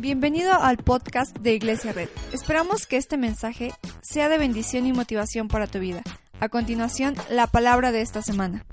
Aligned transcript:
Bienvenido 0.00 0.52
al 0.54 0.78
podcast 0.78 1.36
de 1.38 1.54
Iglesia 1.54 1.92
Red. 1.92 2.08
Esperamos 2.32 2.86
que 2.86 2.96
este 2.96 3.16
mensaje 3.16 3.72
sea 4.00 4.28
de 4.28 4.38
bendición 4.38 4.86
y 4.86 4.92
motivación 4.92 5.48
para 5.48 5.66
tu 5.66 5.78
vida. 5.78 6.02
A 6.40 6.48
continuación, 6.48 7.14
la 7.30 7.46
palabra 7.46 7.92
de 7.92 8.00
esta 8.00 8.22
semana. 8.22 8.64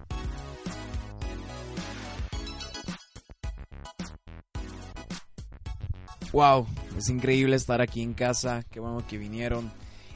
Wow, 6.32 6.68
es 6.98 7.10
increíble 7.10 7.56
estar 7.56 7.82
aquí 7.82 8.02
en 8.02 8.14
casa, 8.14 8.64
qué 8.72 8.80
bueno 8.80 9.06
que 9.08 9.18
vinieron. 9.18 9.72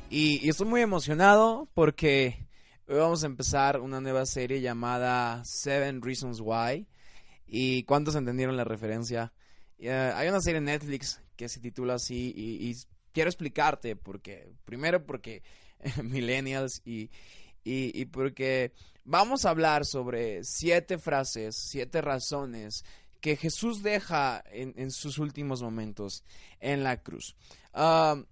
Y, 0.10 0.48
estoy 0.48 0.68
muy 0.68 0.82
emocionado 0.82 1.68
porque 1.74 2.48
hoy 2.88 2.98
vamos 2.98 3.24
a 3.24 3.28
empezar 3.28 3.80
una 3.80 4.00
nueva 4.00 4.26
serie 4.28 4.62
llamada 4.62 5.44
Seven 5.44 6.02
Reasons 6.02 6.40
Why. 6.40 6.88
¿Y 7.48 7.84
cuántos 7.84 8.16
entendieron 8.16 8.58
la 8.58 8.64
referencia? 8.64 9.34
Uh, 9.80 10.16
hay 10.16 10.30
una 10.30 10.42
serie 10.42 10.60
en 10.60 10.66
Netflix 10.66 11.22
que 11.36 11.50
se 11.50 11.60
titula 11.60 11.96
así 11.96 12.34
y, 12.36 12.76
quiero 13.12 13.30
explicarte 13.30 13.96
porque, 13.96 14.52
primero 14.66 15.06
porque 15.06 15.44
millennials 16.04 16.82
y, 16.86 17.10
y, 17.64 18.06
porque 18.06 18.74
vamos 19.04 19.46
a 19.46 19.50
hablar 19.50 19.86
sobre 19.86 20.44
siete 20.44 20.98
frases, 20.98 21.56
siete 21.56 22.02
razones 22.02 22.84
que 23.22 23.38
Jesús 23.38 23.84
deja 23.84 24.44
en, 24.52 24.74
en 24.78 24.92
sus 24.92 25.18
últimos 25.18 25.62
momentos 25.62 26.24
en 26.60 26.84
la 26.84 27.02
cruz. 27.02 27.36
Uh, 27.74 28.24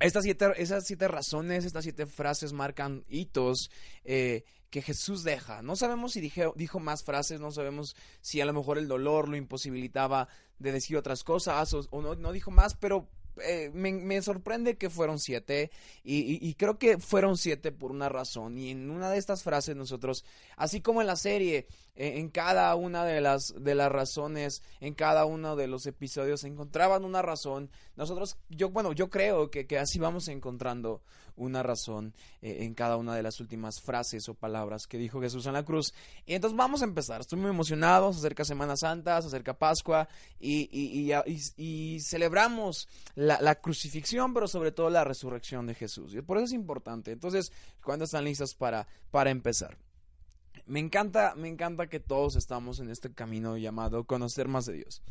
estas 0.00 0.24
siete, 0.24 0.46
esas 0.56 0.84
siete 0.86 1.08
razones, 1.08 1.64
estas 1.64 1.84
siete 1.84 2.06
frases 2.06 2.52
marcan 2.52 3.04
hitos 3.08 3.70
eh, 4.04 4.44
que 4.74 4.82
Jesús 4.82 5.22
deja. 5.22 5.62
No 5.62 5.76
sabemos 5.76 6.14
si 6.14 6.32
dijo 6.56 6.80
más 6.80 7.04
frases, 7.04 7.38
no 7.38 7.52
sabemos 7.52 7.94
si 8.20 8.40
a 8.40 8.44
lo 8.44 8.52
mejor 8.52 8.76
el 8.76 8.88
dolor 8.88 9.28
lo 9.28 9.36
imposibilitaba 9.36 10.26
de 10.58 10.72
decir 10.72 10.96
otras 10.96 11.22
cosas 11.22 11.72
o, 11.74 12.02
no, 12.02 12.32
dijo 12.32 12.50
más, 12.50 12.74
pero 12.74 13.08
eh, 13.40 13.70
me, 13.72 14.20
sorprende 14.20 14.76
que 14.76 14.90
fueron 14.90 15.20
siete 15.20 15.70
y, 16.02 16.44
y, 16.44 16.54
creo 16.54 16.76
que 16.76 16.98
fueron 16.98 17.36
siete 17.36 17.70
por 17.70 17.92
una 17.92 18.08
razón 18.08 18.58
y 18.58 18.72
en 18.72 18.90
una 18.90 19.10
de 19.10 19.18
estas 19.18 19.44
frases 19.44 19.76
nosotros, 19.76 20.24
así 20.56 20.80
como 20.80 21.00
en 21.00 21.06
la 21.06 21.14
serie, 21.14 21.68
eh, 21.94 22.14
en 22.16 22.28
cada 22.28 22.74
una 22.74 23.04
de 23.04 23.20
las, 23.20 23.54
de 23.56 23.76
las 23.76 23.92
razones, 23.92 24.64
en 24.80 24.94
cada 24.94 25.24
uno 25.24 25.54
de 25.54 25.68
los 25.68 25.86
episodios 25.86 26.42
encontraban 26.42 27.04
una 27.04 27.22
razón, 27.22 27.70
nosotros, 27.94 28.38
yo, 28.48 28.70
bueno, 28.70 28.92
yo 28.92 29.08
creo 29.08 29.52
que 29.52 29.78
así 29.78 30.00
vamos 30.00 30.26
encontrando 30.26 31.00
una 31.36 31.62
razón 31.62 32.14
eh, 32.42 32.58
en 32.60 32.74
cada 32.74 32.96
una 32.96 33.14
de 33.14 33.22
las 33.22 33.40
últimas 33.40 33.80
frases 33.80 34.28
o 34.28 34.34
palabras 34.34 34.86
que 34.86 34.98
dijo 34.98 35.20
Jesús 35.20 35.46
en 35.46 35.54
la 35.54 35.64
cruz. 35.64 35.94
Y 36.26 36.34
entonces 36.34 36.56
vamos 36.56 36.82
a 36.82 36.84
empezar. 36.84 37.20
Estoy 37.20 37.38
muy 37.38 37.50
emocionado. 37.50 38.12
Se 38.12 38.18
acerca 38.18 38.44
Semana 38.44 38.76
Santa, 38.76 39.20
se 39.20 39.28
acerca 39.28 39.54
Pascua 39.58 40.08
y, 40.40 41.98
celebramos 42.00 42.88
la, 43.14 43.54
crucifixión, 43.56 44.34
pero 44.34 44.48
sobre 44.48 44.72
todo 44.72 44.90
la 44.90 45.04
resurrección 45.04 45.66
de 45.66 45.74
Jesús. 45.74 46.14
Y 46.14 46.22
por 46.22 46.36
eso 46.38 46.46
es 46.46 46.52
importante. 46.52 47.12
Entonces, 47.12 47.52
¿cuándo 47.82 48.04
están 48.04 48.24
listos 48.24 48.54
para, 48.54 48.86
para 49.10 49.30
empezar? 49.30 49.76
Me 50.66 50.80
encanta, 50.80 51.34
me 51.36 51.48
encanta 51.48 51.88
que 51.88 52.00
todos 52.00 52.36
estamos 52.36 52.80
en 52.80 52.90
este 52.90 53.12
camino 53.12 53.56
llamado 53.58 54.04
conocer 54.04 54.48
más 54.48 54.64
de 54.66 54.74
Dios. 54.74 55.02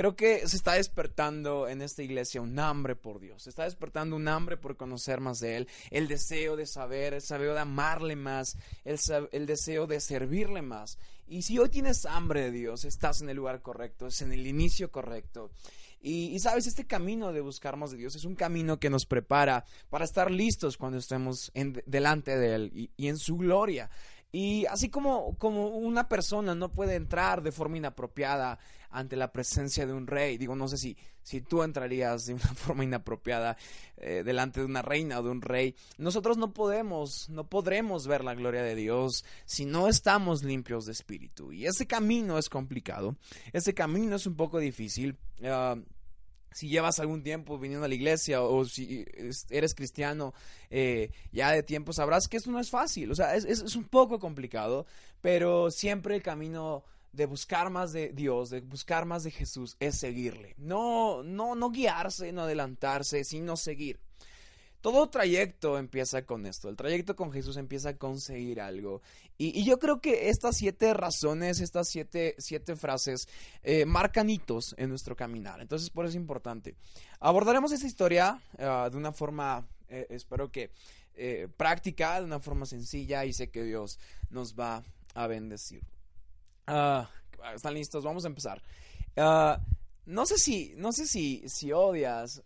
Creo 0.00 0.16
que 0.16 0.48
se 0.48 0.56
está 0.56 0.72
despertando 0.76 1.68
en 1.68 1.82
esta 1.82 2.02
iglesia 2.02 2.40
un 2.40 2.58
hambre 2.58 2.96
por 2.96 3.20
Dios, 3.20 3.42
se 3.42 3.50
está 3.50 3.64
despertando 3.64 4.16
un 4.16 4.28
hambre 4.28 4.56
por 4.56 4.78
conocer 4.78 5.20
más 5.20 5.40
de 5.40 5.58
Él, 5.58 5.68
el 5.90 6.08
deseo 6.08 6.56
de 6.56 6.64
saber, 6.64 7.12
el 7.12 7.20
deseo 7.20 7.52
de 7.52 7.60
amarle 7.60 8.16
más, 8.16 8.56
el, 8.86 8.98
el, 9.30 9.44
deseo 9.44 9.86
de 9.86 10.00
servirle 10.00 10.62
más. 10.62 10.96
Y 11.28 11.42
si 11.42 11.58
hoy 11.58 11.68
tienes 11.68 12.06
hambre 12.06 12.44
de 12.44 12.50
Dios, 12.50 12.86
estás 12.86 13.20
en 13.20 13.28
el 13.28 13.36
lugar 13.36 13.60
correcto, 13.60 14.06
es 14.06 14.22
en 14.22 14.32
el 14.32 14.46
inicio 14.46 14.90
correcto. 14.90 15.50
Y, 16.00 16.28
y, 16.28 16.38
sabes, 16.38 16.66
este 16.66 16.86
camino 16.86 17.34
de 17.34 17.42
buscar 17.42 17.76
más 17.76 17.90
de 17.90 17.98
Dios 17.98 18.16
es 18.16 18.24
un 18.24 18.36
camino 18.36 18.80
que 18.80 18.88
nos 18.88 19.04
prepara 19.04 19.66
para 19.90 20.06
estar 20.06 20.30
listos 20.30 20.78
cuando 20.78 20.96
estemos 20.96 21.50
en, 21.52 21.82
delante 21.84 22.38
de 22.38 22.54
Él 22.54 22.72
y, 22.74 22.90
y 22.96 23.08
en 23.08 23.18
su 23.18 23.36
gloria. 23.36 23.90
Y 24.32 24.64
así 24.66 24.88
como, 24.88 25.36
como 25.38 25.68
una 25.68 26.08
persona 26.08 26.54
no 26.54 26.70
puede 26.70 26.94
entrar 26.94 27.42
de 27.42 27.50
forma 27.50 27.78
inapropiada 27.78 28.60
ante 28.90 29.16
la 29.16 29.32
presencia 29.32 29.86
de 29.86 29.92
un 29.92 30.06
rey, 30.06 30.36
digo, 30.36 30.56
no 30.56 30.68
sé 30.68 30.76
si, 30.76 30.96
si 31.22 31.40
tú 31.40 31.62
entrarías 31.62 32.26
de 32.26 32.34
una 32.34 32.42
forma 32.54 32.84
inapropiada 32.84 33.56
eh, 33.96 34.22
delante 34.24 34.60
de 34.60 34.66
una 34.66 34.82
reina 34.82 35.20
o 35.20 35.22
de 35.22 35.30
un 35.30 35.42
rey, 35.42 35.74
nosotros 35.98 36.36
no 36.36 36.52
podemos, 36.52 37.28
no 37.30 37.48
podremos 37.48 38.06
ver 38.06 38.24
la 38.24 38.34
gloria 38.34 38.62
de 38.62 38.74
Dios 38.74 39.24
si 39.44 39.64
no 39.64 39.88
estamos 39.88 40.42
limpios 40.42 40.86
de 40.86 40.92
espíritu. 40.92 41.52
Y 41.52 41.66
ese 41.66 41.86
camino 41.86 42.38
es 42.38 42.48
complicado, 42.48 43.16
ese 43.52 43.74
camino 43.74 44.16
es 44.16 44.26
un 44.26 44.36
poco 44.36 44.58
difícil. 44.58 45.16
Uh, 45.40 45.80
si 46.52 46.68
llevas 46.68 46.98
algún 46.98 47.22
tiempo 47.22 47.58
viniendo 47.58 47.84
a 47.84 47.88
la 47.88 47.94
iglesia 47.94 48.42
o 48.42 48.64
si 48.64 49.06
eres 49.50 49.74
cristiano 49.74 50.34
eh, 50.68 51.10
ya 51.32 51.52
de 51.52 51.62
tiempo, 51.62 51.92
sabrás 51.92 52.26
que 52.28 52.38
esto 52.38 52.50
no 52.50 52.58
es 52.58 52.70
fácil. 52.70 53.10
O 53.10 53.14
sea, 53.14 53.36
es, 53.36 53.44
es, 53.44 53.76
un 53.76 53.84
poco 53.84 54.18
complicado, 54.18 54.86
pero 55.20 55.70
siempre 55.70 56.16
el 56.16 56.22
camino 56.22 56.84
de 57.12 57.26
buscar 57.26 57.70
más 57.70 57.92
de 57.92 58.10
Dios, 58.10 58.50
de 58.50 58.60
buscar 58.60 59.04
más 59.04 59.24
de 59.24 59.30
Jesús, 59.30 59.76
es 59.80 59.98
seguirle. 59.98 60.54
No, 60.58 61.22
no, 61.22 61.54
no 61.54 61.70
guiarse, 61.70 62.32
no 62.32 62.42
adelantarse, 62.42 63.24
sino 63.24 63.56
seguir. 63.56 63.98
Todo 64.80 65.10
trayecto 65.10 65.76
empieza 65.76 66.24
con 66.24 66.46
esto. 66.46 66.70
El 66.70 66.76
trayecto 66.76 67.14
con 67.14 67.32
Jesús 67.32 67.58
empieza 67.58 67.90
a 67.90 67.96
conseguir 67.96 68.62
algo. 68.62 69.02
Y, 69.36 69.60
y 69.60 69.64
yo 69.64 69.78
creo 69.78 70.00
que 70.00 70.30
estas 70.30 70.56
siete 70.56 70.94
razones, 70.94 71.60
estas 71.60 71.88
siete, 71.88 72.34
siete 72.38 72.76
frases, 72.76 73.28
eh, 73.62 73.84
marcan 73.84 74.30
hitos 74.30 74.74
en 74.78 74.88
nuestro 74.88 75.14
caminar. 75.16 75.60
Entonces, 75.60 75.90
por 75.90 76.06
eso 76.06 76.10
es 76.10 76.16
importante. 76.16 76.76
Abordaremos 77.18 77.72
esta 77.72 77.86
historia 77.86 78.40
uh, 78.54 78.88
de 78.88 78.96
una 78.96 79.12
forma, 79.12 79.66
eh, 79.88 80.06
espero 80.08 80.50
que 80.50 80.70
eh, 81.14 81.48
práctica, 81.54 82.18
de 82.18 82.24
una 82.24 82.40
forma 82.40 82.64
sencilla, 82.64 83.26
y 83.26 83.34
sé 83.34 83.50
que 83.50 83.62
Dios 83.62 83.98
nos 84.30 84.54
va 84.54 84.82
a 85.14 85.26
bendecir. 85.26 85.82
Uh, 86.70 87.04
¿Están 87.54 87.74
listos? 87.74 88.04
Vamos 88.04 88.24
a 88.24 88.28
empezar. 88.28 88.62
Uh, 89.16 89.60
no 90.06 90.24
sé 90.24 90.38
si, 90.38 90.72
no 90.76 90.92
sé 90.92 91.06
si, 91.06 91.42
si 91.48 91.72
odias 91.72 92.42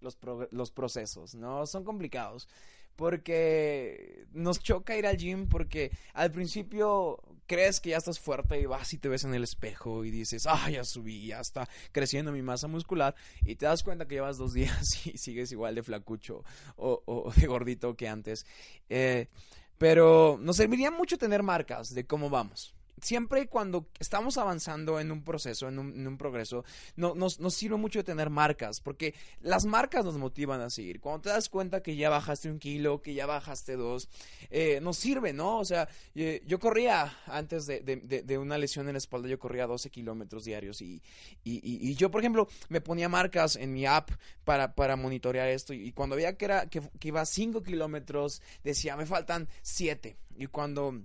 los, 0.00 0.16
pro, 0.16 0.48
los 0.50 0.70
procesos, 0.70 1.34
¿no? 1.34 1.66
Son 1.66 1.84
complicados 1.84 2.48
porque 2.96 4.24
nos 4.32 4.58
choca 4.58 4.96
ir 4.96 5.06
al 5.06 5.18
gym 5.18 5.48
porque 5.48 5.90
al 6.14 6.32
principio 6.32 7.20
crees 7.46 7.78
que 7.78 7.90
ya 7.90 7.98
estás 7.98 8.18
fuerte 8.18 8.58
y 8.58 8.64
vas 8.64 8.90
y 8.94 8.98
te 8.98 9.10
ves 9.10 9.24
en 9.24 9.34
el 9.34 9.44
espejo 9.44 10.04
y 10.04 10.10
dices, 10.10 10.46
ah, 10.46 10.70
ya 10.70 10.82
subí, 10.82 11.26
ya 11.26 11.40
está 11.40 11.68
creciendo 11.92 12.32
mi 12.32 12.40
masa 12.40 12.68
muscular 12.68 13.14
y 13.44 13.56
te 13.56 13.66
das 13.66 13.82
cuenta 13.82 14.06
que 14.06 14.14
llevas 14.14 14.38
dos 14.38 14.52
días 14.54 15.06
y 15.06 15.18
sigues 15.18 15.52
igual 15.52 15.74
de 15.74 15.82
flacucho 15.82 16.42
o, 16.76 17.02
o 17.04 17.30
de 17.32 17.46
gordito 17.46 17.94
que 17.96 18.08
antes. 18.08 18.46
Eh, 18.88 19.28
pero 19.76 20.38
nos 20.40 20.56
serviría 20.56 20.90
mucho 20.90 21.18
tener 21.18 21.42
marcas 21.42 21.94
de 21.94 22.06
cómo 22.06 22.30
vamos 22.30 22.75
siempre 23.00 23.46
cuando 23.48 23.88
estamos 23.98 24.38
avanzando 24.38 24.98
en 25.00 25.10
un 25.10 25.22
proceso, 25.22 25.68
en 25.68 25.78
un, 25.78 26.18
progreso, 26.18 26.64
no, 26.96 27.14
nos, 27.14 27.40
nos, 27.40 27.54
sirve 27.54 27.76
mucho 27.76 28.04
tener 28.04 28.30
marcas, 28.30 28.80
porque 28.80 29.14
las 29.40 29.66
marcas 29.66 30.04
nos 30.04 30.16
motivan 30.16 30.60
a 30.60 30.70
seguir. 30.70 31.00
Cuando 31.00 31.22
te 31.22 31.28
das 31.30 31.48
cuenta 31.48 31.82
que 31.82 31.96
ya 31.96 32.10
bajaste 32.10 32.50
un 32.50 32.58
kilo, 32.58 33.02
que 33.02 33.14
ya 33.14 33.26
bajaste 33.26 33.76
dos, 33.76 34.08
eh, 34.50 34.80
nos 34.80 34.96
sirve, 34.96 35.32
¿no? 35.32 35.58
O 35.58 35.64
sea, 35.64 35.88
eh, 36.14 36.42
yo 36.46 36.58
corría 36.58 37.18
antes 37.26 37.66
de, 37.66 37.80
de, 37.80 38.38
una 38.38 38.58
lesión 38.58 38.86
en 38.88 38.94
la 38.94 38.98
espalda, 38.98 39.28
yo 39.28 39.38
corría 39.38 39.66
12 39.66 39.90
kilómetros 39.90 40.44
diarios 40.44 40.80
y, 40.80 41.02
y, 41.44 41.54
y, 41.54 41.90
y, 41.90 41.94
yo, 41.94 42.10
por 42.10 42.20
ejemplo, 42.20 42.48
me 42.68 42.80
ponía 42.80 43.08
marcas 43.08 43.56
en 43.56 43.72
mi 43.72 43.86
app 43.86 44.10
para, 44.44 44.74
para 44.74 44.96
monitorear 44.96 45.48
esto 45.48 45.74
y, 45.74 45.92
cuando 45.92 46.16
veía 46.16 46.36
que, 46.36 46.44
era, 46.44 46.66
que, 46.66 46.80
que 46.98 47.08
iba 47.08 47.24
5 47.24 47.62
kilómetros, 47.62 48.42
decía, 48.64 48.96
me 48.96 49.06
faltan 49.06 49.48
7. 49.62 50.16
Y 50.38 50.46
cuando 50.46 51.02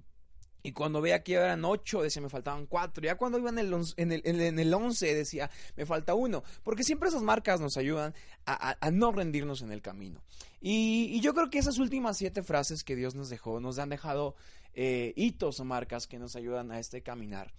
y 0.63 0.73
cuando 0.73 1.01
veía 1.01 1.23
que 1.23 1.33
eran 1.33 1.66
ocho, 1.66 2.01
decía, 2.01 2.22
me 2.22 2.29
faltaban 2.29 2.67
cuatro. 2.67 3.03
Ya 3.03 3.16
cuando 3.16 3.39
iba 3.39 3.49
en 3.49 3.59
el, 3.59 3.73
en 3.97 4.11
el, 4.11 4.22
en 4.25 4.59
el 4.59 4.73
once, 4.73 5.13
decía, 5.13 5.49
me 5.75 5.85
falta 5.85 6.13
uno. 6.13 6.43
Porque 6.63 6.84
siempre 6.84 7.09
esas 7.09 7.23
marcas 7.23 7.59
nos 7.59 7.78
ayudan 7.78 8.13
a, 8.46 8.75
no 8.91 9.11
rendirnos 9.11 9.61
en 9.61 9.72
el 9.72 9.81
camino. 9.81 10.22
Y, 10.59 11.19
yo 11.22 11.34
creo 11.34 11.49
que 11.49 11.59
esas 11.59 11.79
últimas 11.79 12.17
siete 12.17 12.43
frases 12.43 12.84
que 12.84 12.96
Dios 12.96 13.16
nos 13.16 13.29
dejó, 13.29 13.59
nos 13.59 13.79
han 13.79 13.90
dejado 13.90 14.35
eh, 14.73 15.13
hitos 15.16 15.59
o 15.59 15.66
marcas 15.66 16.08
que 16.08 16.19
nos 16.19 16.35
ayudan 16.35 16.72
a 16.72 16.79
este 16.79 17.02
caminar. 17.02 17.52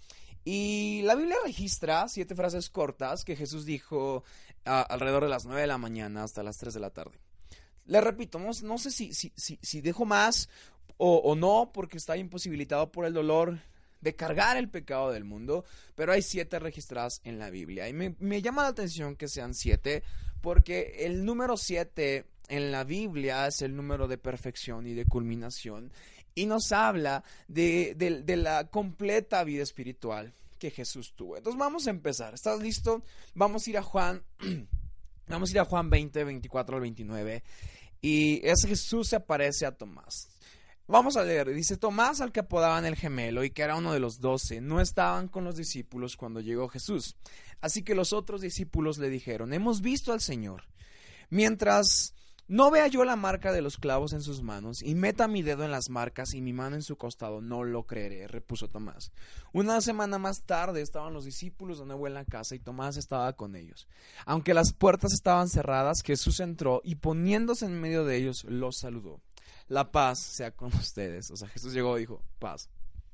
Y 0.44 1.02
la 1.02 1.14
Biblia 1.14 1.36
registra 1.44 2.08
siete 2.08 2.34
frases 2.34 2.70
cortas 2.70 3.24
que 3.24 3.36
Jesús 3.36 3.64
dijo 3.64 4.24
alrededor 4.64 5.24
de 5.24 5.28
las 5.28 5.44
nueve 5.44 5.62
de 5.62 5.66
la 5.66 5.78
mañana 5.78 6.24
hasta 6.24 6.42
las 6.42 6.58
tres 6.58 6.74
de 6.74 6.80
la 6.80 6.90
tarde. 6.90 7.18
Le 7.84 8.00
repito, 8.00 8.38
no, 8.38 8.50
no 8.62 8.78
sé 8.78 8.90
si, 8.92 9.12
si, 9.12 9.32
si, 9.36 9.58
si 9.60 9.80
dejo 9.80 10.04
más 10.04 10.48
o, 10.96 11.34
no, 11.34 11.70
porque 11.72 11.98
está 11.98 12.16
imposibilitado 12.16 12.90
por 12.92 13.04
el 13.04 13.12
dolor 13.12 13.58
de 14.00 14.14
cargar 14.14 14.56
el 14.56 14.68
pecado 14.68 15.12
del 15.12 15.24
mundo, 15.24 15.64
pero 15.94 16.12
hay 16.12 16.22
siete 16.22 16.58
registradas 16.58 17.20
en 17.24 17.38
la 17.38 17.50
Biblia. 17.50 17.88
Y 17.88 17.92
me, 17.92 18.42
llama 18.42 18.62
la 18.62 18.68
atención 18.68 19.16
que 19.16 19.28
sean 19.28 19.54
siete, 19.54 20.02
porque 20.40 20.96
el 21.06 21.24
número 21.24 21.56
siete 21.56 22.26
en 22.48 22.72
la 22.72 22.84
Biblia 22.84 23.46
es 23.46 23.62
el 23.62 23.76
número 23.76 24.08
de 24.08 24.18
perfección 24.18 24.86
y 24.86 24.94
de 24.94 25.06
culminación, 25.06 25.92
y 26.34 26.46
nos 26.46 26.72
habla 26.72 27.22
de, 27.46 27.94
de, 27.96 28.22
de 28.22 28.36
la 28.36 28.68
completa 28.68 29.44
vida 29.44 29.62
espiritual 29.62 30.32
que 30.62 30.70
Jesús 30.70 31.12
tuvo. 31.16 31.36
Entonces 31.36 31.58
vamos 31.58 31.88
a 31.88 31.90
empezar. 31.90 32.34
¿Estás 32.34 32.60
listo? 32.60 33.02
Vamos 33.34 33.66
a 33.66 33.70
ir 33.70 33.78
a 33.78 33.82
Juan. 33.82 34.22
vamos 35.26 35.50
a 35.50 35.52
ir 35.52 35.58
a 35.58 35.64
Juan 35.64 35.90
20, 35.90 36.22
24 36.22 36.76
al 36.76 36.82
29. 36.82 37.42
Y 38.00 38.46
es 38.46 38.64
Jesús 38.64 39.08
se 39.08 39.16
aparece 39.16 39.66
a 39.66 39.72
Tomás. 39.72 40.28
Vamos 40.92 41.16
a 41.16 41.24
leer, 41.24 41.48
dice 41.54 41.78
Tomás 41.78 42.20
al 42.20 42.32
que 42.32 42.40
apodaban 42.40 42.84
el 42.84 42.96
gemelo 42.96 43.44
y 43.44 43.50
que 43.50 43.62
era 43.62 43.76
uno 43.76 43.94
de 43.94 43.98
los 43.98 44.20
doce, 44.20 44.60
no 44.60 44.78
estaban 44.78 45.26
con 45.26 45.42
los 45.42 45.56
discípulos 45.56 46.18
cuando 46.18 46.40
llegó 46.40 46.68
Jesús. 46.68 47.16
Así 47.62 47.82
que 47.82 47.94
los 47.94 48.12
otros 48.12 48.42
discípulos 48.42 48.98
le 48.98 49.08
dijeron, 49.08 49.54
hemos 49.54 49.80
visto 49.80 50.12
al 50.12 50.20
Señor. 50.20 50.64
Mientras 51.30 52.12
no 52.46 52.70
vea 52.70 52.88
yo 52.88 53.04
la 53.04 53.16
marca 53.16 53.52
de 53.52 53.62
los 53.62 53.78
clavos 53.78 54.12
en 54.12 54.20
sus 54.20 54.42
manos 54.42 54.82
y 54.82 54.94
meta 54.94 55.28
mi 55.28 55.40
dedo 55.40 55.64
en 55.64 55.70
las 55.70 55.88
marcas 55.88 56.34
y 56.34 56.42
mi 56.42 56.52
mano 56.52 56.76
en 56.76 56.82
su 56.82 56.96
costado, 56.96 57.40
no 57.40 57.64
lo 57.64 57.84
creeré, 57.84 58.28
repuso 58.28 58.68
Tomás. 58.68 59.12
Una 59.54 59.80
semana 59.80 60.18
más 60.18 60.42
tarde 60.42 60.82
estaban 60.82 61.14
los 61.14 61.24
discípulos 61.24 61.78
de 61.78 61.86
nuevo 61.86 62.06
en 62.06 62.12
la 62.12 62.26
casa 62.26 62.54
y 62.54 62.58
Tomás 62.58 62.98
estaba 62.98 63.32
con 63.32 63.56
ellos. 63.56 63.88
Aunque 64.26 64.52
las 64.52 64.74
puertas 64.74 65.14
estaban 65.14 65.48
cerradas, 65.48 66.02
Jesús 66.04 66.38
entró 66.40 66.82
y 66.84 66.96
poniéndose 66.96 67.64
en 67.64 67.80
medio 67.80 68.04
de 68.04 68.16
ellos, 68.16 68.44
los 68.44 68.76
saludó 68.76 69.22
la 69.72 69.90
paz 69.90 70.18
sea 70.18 70.50
con 70.50 70.72
ustedes. 70.74 71.30
O 71.30 71.36
sea, 71.36 71.48
Jesús 71.48 71.72
llegó 71.72 71.96
y 71.96 72.02
dijo, 72.02 72.22
paz. 72.38 72.68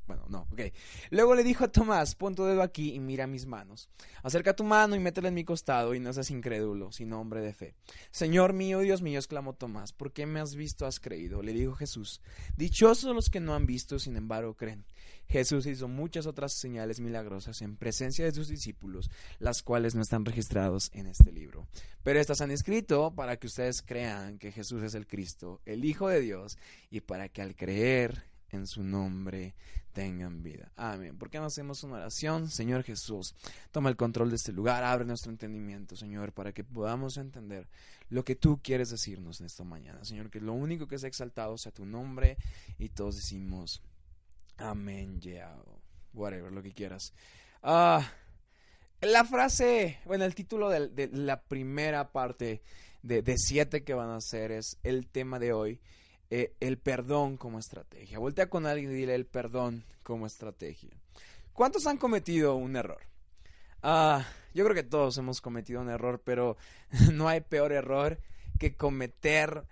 Bueno, 0.07 0.25
no, 0.31 0.49
ok. 0.51 0.63
Luego 1.11 1.35
le 1.35 1.45
dijo 1.45 1.65
a 1.65 1.69
Tomás, 1.71 2.15
pon 2.15 2.35
tu 2.35 2.43
dedo 2.45 2.63
aquí 2.63 2.95
y 2.95 2.99
mira 2.99 3.27
mis 3.27 3.45
manos. 3.45 3.91
Acerca 4.23 4.57
tu 4.57 4.65
mano 4.65 4.97
y 4.97 4.99
métela 4.99 5.29
en 5.29 5.35
mi 5.35 5.45
costado 5.45 5.95
y 5.95 6.01
no 6.01 6.15
seas 6.15 6.31
incrédulo, 6.31 6.91
sino 6.93 7.21
hombre 7.21 7.43
de 7.43 7.53
fe. 7.53 7.75
Señor 8.11 8.55
mío, 8.55 8.79
Dios 8.81 9.03
mío, 9.03 9.19
exclamó 9.19 9.53
Tomás, 9.53 9.93
¿por 9.93 10.13
qué 10.13 10.25
me 10.25 10.41
has 10.41 10.55
visto, 10.55 10.87
has 10.87 10.99
creído? 10.99 11.43
Le 11.43 11.53
dijo 11.53 11.75
Jesús, 11.75 12.23
dichosos 12.57 13.15
los 13.15 13.29
que 13.29 13.41
no 13.41 13.55
han 13.55 13.67
visto, 13.67 13.99
sin 13.99 14.17
embargo 14.17 14.55
creen. 14.57 14.87
Jesús 15.29 15.67
hizo 15.67 15.89
muchas 15.89 16.27
otras 16.27 16.55
señales 16.55 17.01
milagrosas 17.01 17.61
en 17.63 17.77
presencia 17.77 18.25
de 18.25 18.33
sus 18.33 18.49
discípulos, 18.49 19.11
las 19.39 19.63
cuales 19.63 19.95
no 19.95 20.03
están 20.03 20.25
registrados 20.25 20.91
en 20.95 21.07
este 21.07 21.33
libro. 21.33 21.67
Pero 22.03 22.19
estas 22.19 22.41
han 22.41 22.51
escrito 22.51 23.13
para 23.15 23.37
que 23.37 23.47
ustedes 23.47 23.83
crean 23.83 24.39
que 24.39 24.53
Jesús 24.53 24.83
es 24.83 24.95
el 24.95 25.07
Cristo, 25.07 25.61
el 25.67 25.85
Hijo 25.85 26.09
de 26.09 26.21
Dios, 26.21 26.57
y 26.91 27.01
para 27.01 27.29
que 27.29 27.43
al 27.43 27.55
creer 27.55 28.25
en 28.51 28.67
su 28.67 28.83
nombre 28.83 29.55
tengan 29.93 30.43
vida. 30.43 30.71
Amén. 30.77 31.19
¿Por 31.19 31.29
qué 31.29 31.39
no 31.39 31.47
hacemos 31.47 31.83
una 31.83 31.97
oración? 31.97 32.49
Señor 32.49 32.83
Jesús, 32.85 33.35
toma 33.73 33.91
el 33.91 33.97
control 33.97 34.31
de 34.31 34.37
este 34.37 34.53
lugar, 34.53 34.85
abre 34.85 35.05
nuestro 35.05 35.31
entendimiento, 35.31 35.97
Señor, 35.97 36.33
para 36.33 36.53
que 36.53 36.65
podamos 36.65 37.17
entender 37.17 37.69
lo 38.09 38.25
que 38.25 38.37
tú 38.37 38.61
quieres 38.63 38.91
decirnos 38.91 39.41
en 39.41 39.47
esta 39.47 39.65
mañana. 39.65 40.05
Señor, 40.05 40.31
que 40.31 40.41
lo 40.41 40.53
único 40.53 40.87
que 40.87 40.99
sea 40.99 41.09
exaltado 41.09 41.59
sea 41.59 41.73
tu 41.73 41.85
nombre 41.85 42.39
y 42.79 42.91
todos 42.91 43.17
decimos 43.17 43.83
amén, 44.59 45.21
yeah, 45.21 45.57
whatever, 46.13 46.53
lo 46.53 46.63
que 46.63 46.73
quieras. 46.73 47.13
Ah, 47.63 48.13
la 49.01 49.25
frase, 49.25 49.99
bueno, 50.05 50.25
el 50.25 50.35
título 50.35 50.69
de, 50.69 51.09
la 51.13 51.41
primera 51.41 52.13
parte 52.13 52.63
de, 53.03 53.23
de 53.23 53.39
siete 53.39 53.85
que 53.85 53.95
van 53.95 54.11
a 54.11 54.17
hacer 54.17 54.53
es 54.53 54.79
el 54.83 55.07
tema 55.07 55.39
de 55.39 55.53
hoy 55.53 55.81
eh, 56.31 56.55
el 56.61 56.79
perdón 56.79 57.39
como 57.39 57.59
estrategia. 57.59 58.19
Voltea 58.19 58.51
con 58.51 58.67
alguien 58.67 58.91
y 58.91 58.95
dile 58.95 59.15
el 59.15 59.25
perdón 59.25 59.85
como 60.03 60.27
estrategia. 60.27 60.91
¿Cuántos 61.55 61.87
han 61.87 61.97
cometido 61.97 62.55
un 62.55 62.77
error? 62.77 63.01
Ah, 63.83 64.27
yo 64.53 64.65
creo 64.65 64.75
que 64.75 64.83
todos 64.83 65.17
hemos 65.17 65.41
cometido 65.41 65.81
un 65.81 65.89
error, 65.89 66.21
pero 66.23 66.57
no 67.13 67.29
hay 67.29 67.41
peor 67.41 67.73
error 67.73 68.19
que 68.59 68.77
cometer... 68.77 69.65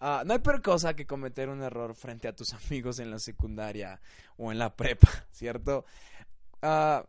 Ah, 0.00 0.22
no 0.24 0.32
hay 0.32 0.38
peor 0.38 0.62
cosa 0.62 0.94
que 0.94 1.06
cometer 1.06 1.48
un 1.48 1.62
error 1.62 1.94
frente 1.94 2.28
a 2.28 2.34
tus 2.34 2.52
amigos 2.66 2.98
en 2.98 3.10
la 3.10 3.18
secundaria 3.18 4.00
o 4.36 4.52
en 4.52 4.58
la 4.58 4.74
prepa, 4.74 5.08
¿cierto? 5.32 5.84
Ah, 6.62 7.04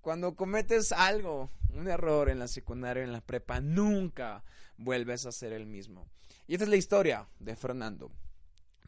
cuando 0.00 0.34
cometes 0.34 0.90
algo, 0.92 1.50
un 1.72 1.88
error 1.88 2.28
en 2.28 2.40
la 2.40 2.48
secundaria 2.48 3.02
o 3.02 3.06
en 3.06 3.12
la 3.12 3.20
prepa, 3.20 3.60
nunca 3.60 4.42
vuelves 4.76 5.26
a 5.26 5.32
ser 5.32 5.52
el 5.52 5.66
mismo. 5.66 6.08
Y 6.48 6.54
esta 6.54 6.64
es 6.64 6.70
la 6.70 6.76
historia 6.76 7.28
de 7.38 7.54
Fernando. 7.54 8.10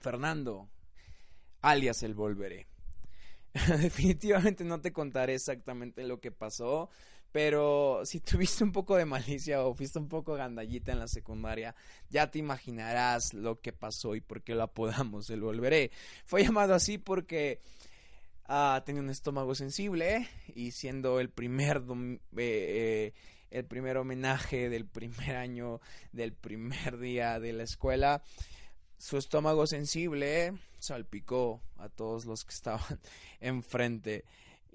Fernando, 0.01 0.69
alias 1.63 2.03
el 2.03 2.15
Volveré. 2.15 2.67
Definitivamente 3.81 4.65
no 4.65 4.81
te 4.81 4.93
contaré 4.93 5.35
exactamente 5.35 6.03
lo 6.03 6.21
que 6.21 6.33
pasó, 6.33 6.91
pero 7.35 8.03
si 8.05 8.21
tuviste 8.21 8.63
un 8.63 8.71
poco 8.71 8.95
de 8.95 9.05
malicia 9.05 9.65
o 9.65 9.75
fuiste 9.75 9.99
un 9.99 10.09
poco 10.09 10.35
gandallita 10.35 10.93
en 10.93 11.01
la 11.01 11.09
secundaria, 11.09 11.75
ya 12.09 12.31
te 12.31 12.39
imaginarás 12.39 13.35
lo 13.35 13.61
que 13.61 13.73
pasó 13.73 14.15
y 14.15 14.21
por 14.21 14.41
qué 14.45 14.55
lo 14.55 14.63
apodamos 14.63 15.29
el 15.31 15.41
Volveré. 15.41 15.91
Fue 16.27 16.45
llamado 16.45 16.75
así 16.75 16.97
porque 16.97 17.61
uh, 18.49 18.81
tenía 18.85 19.03
un 19.03 19.11
estómago 19.11 19.57
sensible 19.57 20.29
y 20.55 20.71
siendo 20.71 21.19
el 21.19 21.29
primer 21.29 21.83
eh, 21.89 22.21
eh, 22.37 23.13
el 23.51 23.65
primer 23.65 23.97
homenaje 23.97 24.69
del 24.69 24.87
primer 24.87 25.35
año, 25.35 25.81
del 26.13 26.35
primer 26.35 26.99
día 26.99 27.41
de 27.41 27.53
la 27.53 27.65
escuela. 27.65 28.23
Su 28.97 29.19
estómago 29.19 29.67
sensible 29.67 30.53
salpicó 30.79 31.61
a 31.79 31.89
todos 31.89 32.27
los 32.27 32.45
que 32.45 32.55
estaban 32.55 33.01
enfrente 33.41 34.25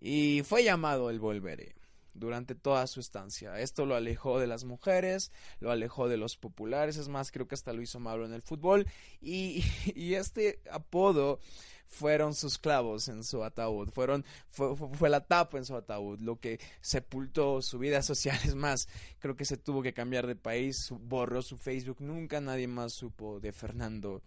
y 0.02 0.42
fue 0.44 0.66
llamado 0.66 1.10
el 1.10 1.22
volveré 1.22 1.79
durante 2.20 2.56
toda 2.56 2.86
su 2.88 3.00
estancia. 3.00 3.60
Esto 3.60 3.86
lo 3.86 3.96
alejó 3.96 4.40
de 4.40 4.48
las 4.48 4.66
mujeres, 4.66 5.32
lo 5.60 5.72
alejó 5.72 6.08
de 6.08 6.18
los 6.18 6.38
populares, 6.38 6.98
es 6.98 7.08
más, 7.08 7.32
creo 7.32 7.48
que 7.48 7.56
hasta 7.56 7.74
lo 7.74 7.82
hizo 7.82 8.00
malo 8.00 8.26
en 8.26 8.34
el 8.34 8.42
fútbol 8.42 8.86
y, 9.22 9.64
este 10.16 10.62
apodo 10.72 11.40
fueron 11.88 12.36
sus 12.36 12.60
clavos 12.60 13.08
en 13.08 13.24
su 13.24 13.44
ataúd, 13.44 13.90
fueron, 13.90 14.24
fue, 14.52 15.10
la 15.10 15.26
tapa 15.26 15.58
en 15.58 15.66
su 15.66 15.76
ataúd, 15.76 16.20
lo 16.20 16.40
que 16.40 16.60
sepultó 16.82 17.62
su 17.64 17.80
vida 17.80 18.02
social. 18.04 18.40
Es 18.46 18.54
más, 18.54 18.88
creo 19.20 19.36
que 19.36 19.46
se 19.46 19.58
tuvo 19.58 19.82
que 19.82 19.94
cambiar 19.94 20.28
de 20.28 20.36
país, 20.36 20.90
borró 20.92 21.42
su 21.42 21.58
Facebook, 21.58 21.98
nunca 22.00 22.40
nadie 22.42 22.68
más 22.68 22.94
supo 22.94 23.40
de 23.40 23.52
Fernando 23.52 24.22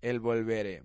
el 0.00 0.20
Volveré. 0.20 0.82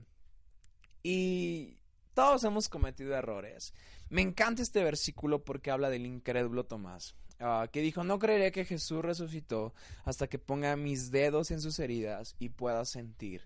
Y 1.03 1.77
todos 2.13 2.43
hemos 2.43 2.67
cometido 2.67 3.15
errores. 3.15 3.73
Me 4.09 4.21
encanta 4.21 4.61
este 4.61 4.83
versículo 4.83 5.43
porque 5.43 5.71
habla 5.71 5.89
del 5.89 6.05
incrédulo 6.05 6.65
Tomás. 6.65 7.15
Ah, 7.39 7.67
que 7.71 7.81
dijo, 7.81 8.03
no 8.03 8.17
creeré 8.17 8.51
que 8.51 8.65
Jesús 8.65 9.03
resucitó 9.03 9.73
hasta 10.05 10.27
que 10.27 10.39
ponga 10.39 10.75
mis 10.75 11.11
dedos 11.11 11.51
en 11.51 11.61
sus 11.61 11.77
heridas 11.79 12.35
y 12.39 12.49
pueda 12.49 12.83
sentir 12.85 13.43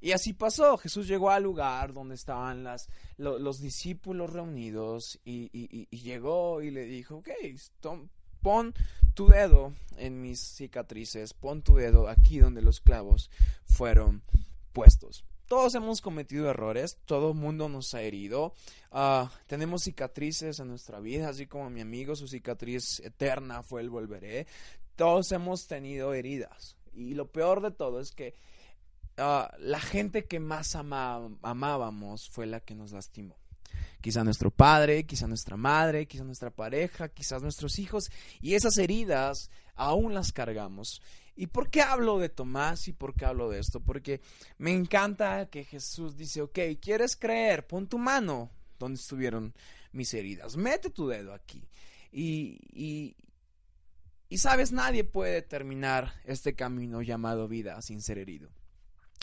y 0.00 0.12
así 0.12 0.32
pasó. 0.32 0.78
Jesús 0.78 1.06
llegó 1.06 1.30
al 1.30 1.42
lugar 1.42 1.92
donde 1.92 2.14
estaban 2.14 2.66
los 3.18 3.60
discípulos 3.60 4.32
reunidos 4.32 5.20
y, 5.24 5.86
llegó 5.90 6.62
y 6.62 6.70
le 6.70 6.84
dijo, 6.84 7.16
ok, 7.16 7.28
pon 8.40 8.74
tu 9.14 9.28
dedo 9.28 9.74
en 9.98 10.20
mis 10.22 10.40
cicatrices, 10.40 11.34
pon 11.34 11.62
tu 11.62 11.76
dedo 11.76 12.08
aquí 12.08 12.38
donde 12.38 12.62
los 12.62 12.80
clavos 12.80 13.30
fueron 13.64 14.22
puestos. 14.72 15.24
Todos 15.50 15.74
hemos 15.74 16.00
cometido 16.00 16.48
errores, 16.48 16.98
todo 17.06 17.34
mundo 17.34 17.68
nos 17.68 17.92
ha 17.94 18.02
herido, 18.02 18.54
ah, 18.92 19.32
tenemos 19.48 19.82
cicatrices 19.82 20.60
en 20.60 20.68
nuestra 20.68 21.00
vida, 21.00 21.28
así 21.28 21.48
como 21.48 21.68
mi 21.70 21.80
amigo, 21.80 22.14
su 22.14 22.28
cicatriz 22.28 23.00
eterna 23.00 23.64
fue 23.64 23.80
el 23.80 23.90
volveré. 23.90 24.46
Todos 24.94 25.32
hemos 25.32 25.66
tenido 25.66 26.14
heridas. 26.14 26.76
Y 26.92 27.14
lo 27.14 27.32
peor 27.32 27.62
de 27.62 27.72
todo 27.72 27.98
es 27.98 28.12
que 28.12 28.36
Ah, 29.22 29.54
la 29.58 29.80
gente 29.80 30.24
que 30.24 30.40
más 30.40 30.74
amábamos 30.74 32.30
fue 32.30 32.46
la 32.46 32.60
que 32.60 32.74
nos 32.74 32.92
lastimó. 32.92 33.36
Quizá 34.00 34.24
nuestro 34.24 34.50
padre, 34.50 35.04
quizá 35.04 35.26
nuestra 35.26 35.58
madre, 35.58 36.06
quizá 36.06 36.24
nuestra 36.24 36.50
pareja, 36.50 37.10
quizás 37.10 37.42
nuestros 37.42 37.78
hijos, 37.78 38.04
y 38.40 38.54
esas 38.54 38.78
heridas 38.78 39.50
aún 39.74 40.14
las 40.14 40.32
cargamos. 40.32 41.02
¿Y 41.36 41.46
por 41.46 41.70
qué 41.70 41.82
hablo 41.82 42.18
de 42.18 42.28
Tomás 42.28 42.88
y 42.88 42.92
por 42.92 43.14
qué 43.14 43.24
hablo 43.24 43.50
de 43.50 43.58
esto? 43.60 43.80
Porque 43.80 44.20
me 44.58 44.72
encanta 44.72 45.48
que 45.48 45.64
Jesús 45.64 46.16
dice, 46.16 46.42
ok, 46.42 46.58
¿quieres 46.80 47.16
creer? 47.16 47.66
Pon 47.66 47.88
tu 47.88 47.98
mano 47.98 48.50
donde 48.78 49.00
estuvieron 49.00 49.54
mis 49.92 50.12
heridas, 50.14 50.56
mete 50.56 50.90
tu 50.90 51.08
dedo 51.08 51.32
aquí. 51.32 51.68
Y, 52.12 52.58
y, 52.72 53.16
y 54.28 54.38
sabes, 54.38 54.72
nadie 54.72 55.04
puede 55.04 55.42
terminar 55.42 56.14
este 56.24 56.54
camino 56.54 57.02
llamado 57.02 57.48
vida 57.48 57.80
sin 57.82 58.00
ser 58.00 58.18
herido. 58.18 58.50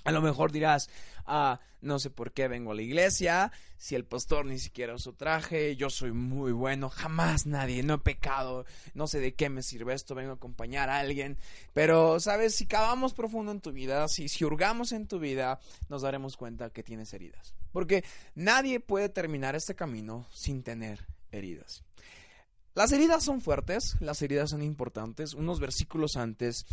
A 0.03 0.11
lo 0.11 0.21
mejor 0.21 0.51
dirás, 0.51 0.89
ah, 1.25 1.59
no 1.81 1.99
sé 1.99 2.09
por 2.09 2.31
qué 2.31 2.47
vengo 2.47 2.71
a 2.71 2.75
la 2.75 2.81
iglesia, 2.81 3.51
si 3.77 3.95
el 3.95 4.05
pastor 4.05 4.45
ni 4.45 4.57
siquiera 4.57 4.95
usó 4.95 5.13
traje, 5.13 5.75
yo 5.75 5.89
soy 5.89 6.11
muy 6.11 6.51
bueno, 6.51 6.89
jamás 6.89 7.45
nadie, 7.45 7.83
no 7.83 7.95
he 7.95 7.99
pecado, 7.99 8.65
no 8.93 9.07
sé 9.07 9.19
de 9.19 9.35
qué 9.35 9.49
me 9.49 9.61
sirve 9.61 9.93
esto, 9.93 10.15
vengo 10.15 10.31
a 10.31 10.35
acompañar 10.35 10.89
a 10.89 10.99
alguien. 10.99 11.37
Pero, 11.73 12.19
¿sabes? 12.19 12.55
Si 12.55 12.65
cavamos 12.65 13.13
profundo 13.13 13.51
en 13.51 13.61
tu 13.61 13.71
vida, 13.71 14.07
si, 14.07 14.29
si 14.29 14.45
hurgamos 14.45 14.91
en 14.91 15.07
tu 15.07 15.19
vida, 15.19 15.59
nos 15.89 16.01
daremos 16.01 16.37
cuenta 16.37 16.69
que 16.69 16.83
tienes 16.83 17.13
heridas. 17.13 17.53
Porque 17.71 18.03
nadie 18.33 18.79
puede 18.79 19.09
terminar 19.09 19.55
este 19.55 19.75
camino 19.75 20.27
sin 20.33 20.63
tener 20.63 21.05
heridas. 21.31 21.83
Las 22.73 22.91
heridas 22.91 23.23
son 23.23 23.41
fuertes, 23.41 23.95
las 24.01 24.21
heridas 24.21 24.51
son 24.51 24.61
importantes. 24.61 25.33
Unos 25.33 25.59
versículos 25.59 26.15
antes 26.15 26.65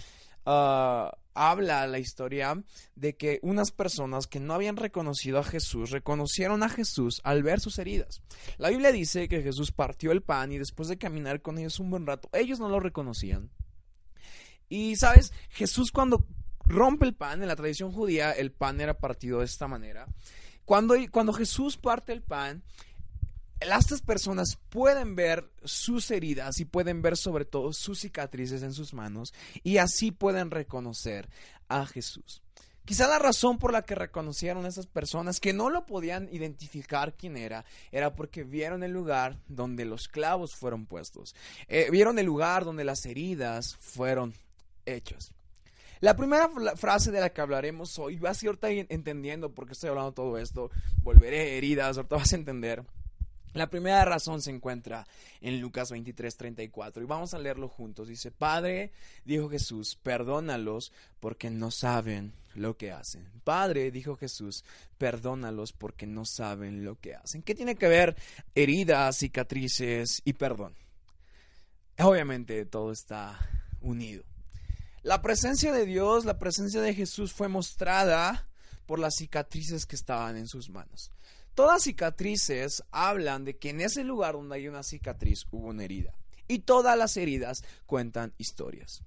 ah, 0.46 1.16
habla 1.34 1.86
la 1.86 1.98
historia 1.98 2.62
de 2.94 3.16
que 3.16 3.40
unas 3.42 3.72
personas 3.72 4.26
que 4.26 4.40
no 4.40 4.54
habían 4.54 4.76
reconocido 4.76 5.38
a 5.38 5.44
Jesús 5.44 5.90
reconocieron 5.90 6.62
a 6.62 6.68
Jesús 6.68 7.20
al 7.24 7.42
ver 7.42 7.60
sus 7.60 7.78
heridas. 7.78 8.22
La 8.56 8.70
Biblia 8.70 8.92
dice 8.92 9.28
que 9.28 9.42
Jesús 9.42 9.72
partió 9.72 10.12
el 10.12 10.22
pan 10.22 10.52
y 10.52 10.58
después 10.58 10.88
de 10.88 10.98
caminar 10.98 11.42
con 11.42 11.58
ellos 11.58 11.80
un 11.80 11.90
buen 11.90 12.06
rato, 12.06 12.28
ellos 12.32 12.60
no 12.60 12.68
lo 12.68 12.80
reconocían. 12.80 13.50
Y 14.68 14.96
sabes, 14.96 15.32
Jesús 15.50 15.90
cuando 15.90 16.26
rompe 16.66 17.04
el 17.04 17.14
pan, 17.14 17.42
en 17.42 17.48
la 17.48 17.56
tradición 17.56 17.92
judía 17.92 18.32
el 18.32 18.52
pan 18.52 18.80
era 18.80 18.98
partido 18.98 19.40
de 19.40 19.44
esta 19.44 19.68
manera. 19.68 20.06
Cuando, 20.64 20.94
cuando 21.10 21.32
Jesús 21.32 21.76
parte 21.76 22.12
el 22.12 22.22
pan, 22.22 22.62
estas 23.61 24.02
personas 24.02 24.58
pueden 24.68 25.16
ver 25.16 25.50
sus 25.64 26.11
heridas 26.11 26.61
y 26.61 26.64
pueden 26.64 27.02
ver 27.02 27.16
sobre 27.16 27.44
todo 27.44 27.73
sus 27.73 28.00
cicatrices 28.00 28.62
en 28.62 28.73
sus 28.73 28.94
manos 28.94 29.32
y 29.62 29.78
así 29.78 30.11
pueden 30.11 30.50
reconocer 30.50 31.28
a 31.68 31.87
Jesús. 31.87 32.42
Quizá 32.84 33.08
la 33.08 33.18
razón 33.18 33.58
por 33.58 33.73
la 33.73 33.82
que 33.82 33.94
reconocieron 33.94 34.66
a 34.66 34.68
esas 34.68 34.87
personas 34.87 35.40
que 35.40 35.54
no 35.54 35.70
lo 35.70 35.87
podían 35.87 36.28
identificar 36.30 37.14
quién 37.14 37.38
era, 37.38 37.64
era 37.90 38.14
porque 38.14 38.44
vieron 38.44 38.82
el 38.82 38.92
lugar 38.92 39.38
donde 39.49 39.87
los 39.87 40.06
clavos 40.06 40.54
fueron 40.54 40.84
puestos, 40.84 41.34
eh, 41.68 41.88
vieron 41.90 42.18
el 42.18 42.26
lugar 42.26 42.66
donde 42.66 42.84
las 42.84 43.06
heridas 43.06 43.76
fueron 43.80 44.34
hechas. 44.84 45.32
La 46.00 46.14
primera 46.14 46.50
frase 46.76 47.11
de 47.11 47.20
la 47.20 47.30
que 47.30 47.40
hablaremos 47.40 47.99
hoy, 47.99 48.18
vas 48.18 48.42
a 48.42 48.70
ir 48.70 48.87
entendiendo 48.90 49.54
por 49.54 49.64
qué 49.64 49.73
estoy 49.73 49.88
hablando 49.88 50.12
todo 50.12 50.37
esto, 50.37 50.70
volveré 51.02 51.56
heridas, 51.56 51.96
ahorita 51.96 52.16
vas 52.16 52.34
a 52.34 52.37
entender. 52.37 52.84
La 53.54 53.70
primera 53.70 54.04
razón 54.04 54.42
se 54.42 54.50
encuentra 54.50 55.06
en 55.40 55.61
Lucas 55.61 55.90
23, 55.90 56.37
34 56.37 57.02
y 57.02 57.06
vamos 57.06 57.34
a 57.34 57.38
leerlo 57.38 57.68
juntos. 57.68 58.08
Dice, 58.08 58.32
Padre, 58.32 58.90
dijo 59.25 59.49
Jesús, 59.49 59.96
perdónalos 60.02 60.92
porque 61.20 61.50
no 61.50 61.70
saben 61.70 62.34
lo 62.54 62.76
que 62.76 62.90
hacen. 62.90 63.30
Padre, 63.44 63.92
dijo 63.92 64.16
Jesús, 64.16 64.64
perdónalos 64.99 65.73
porque 65.73 66.06
no 66.06 66.25
saben 66.25 66.84
lo 66.84 66.99
que 66.99 67.14
hacen. 67.14 67.42
¿Qué 67.42 67.54
tiene 67.54 67.76
que 67.76 67.87
ver 67.87 68.16
heridas, 68.56 69.18
cicatrices 69.18 70.20
y 70.25 70.32
perdón? 70.32 70.75
Obviamente 72.00 72.66
todo 72.66 72.90
está 72.90 73.38
unido. 73.80 74.25
La 75.04 75.23
presencia 75.23 75.73
de 75.73 75.87
Dios, 75.87 76.25
la 76.25 76.38
presencia 76.38 76.80
de 76.80 76.92
Jesús 76.92 77.32
fue 77.32 77.46
mostrada 77.46 78.49
por 78.87 78.99
las 78.99 79.14
cicatrices 79.16 79.87
que 79.87 79.96
estaban 79.96 80.37
en 80.37 80.49
sus 80.49 80.70
manos. 80.70 81.12
Todas 81.54 81.84
cicatrices 81.84 82.82
hablan 82.90 83.44
de 83.44 83.56
que 83.56 83.70
en 83.70 83.80
ese 83.80 84.02
lugar 84.02 84.34
donde 84.34 84.56
hay 84.56 84.68
una 84.68 84.82
cicatriz 84.82 85.46
hubo 85.52 85.68
una 85.68 85.84
herida. 85.84 86.12
Y 86.49 86.61
todas 86.61 86.99
las 86.99 87.16
heridas 87.16 87.64
cuentan 87.87 88.34
historias. 88.38 89.02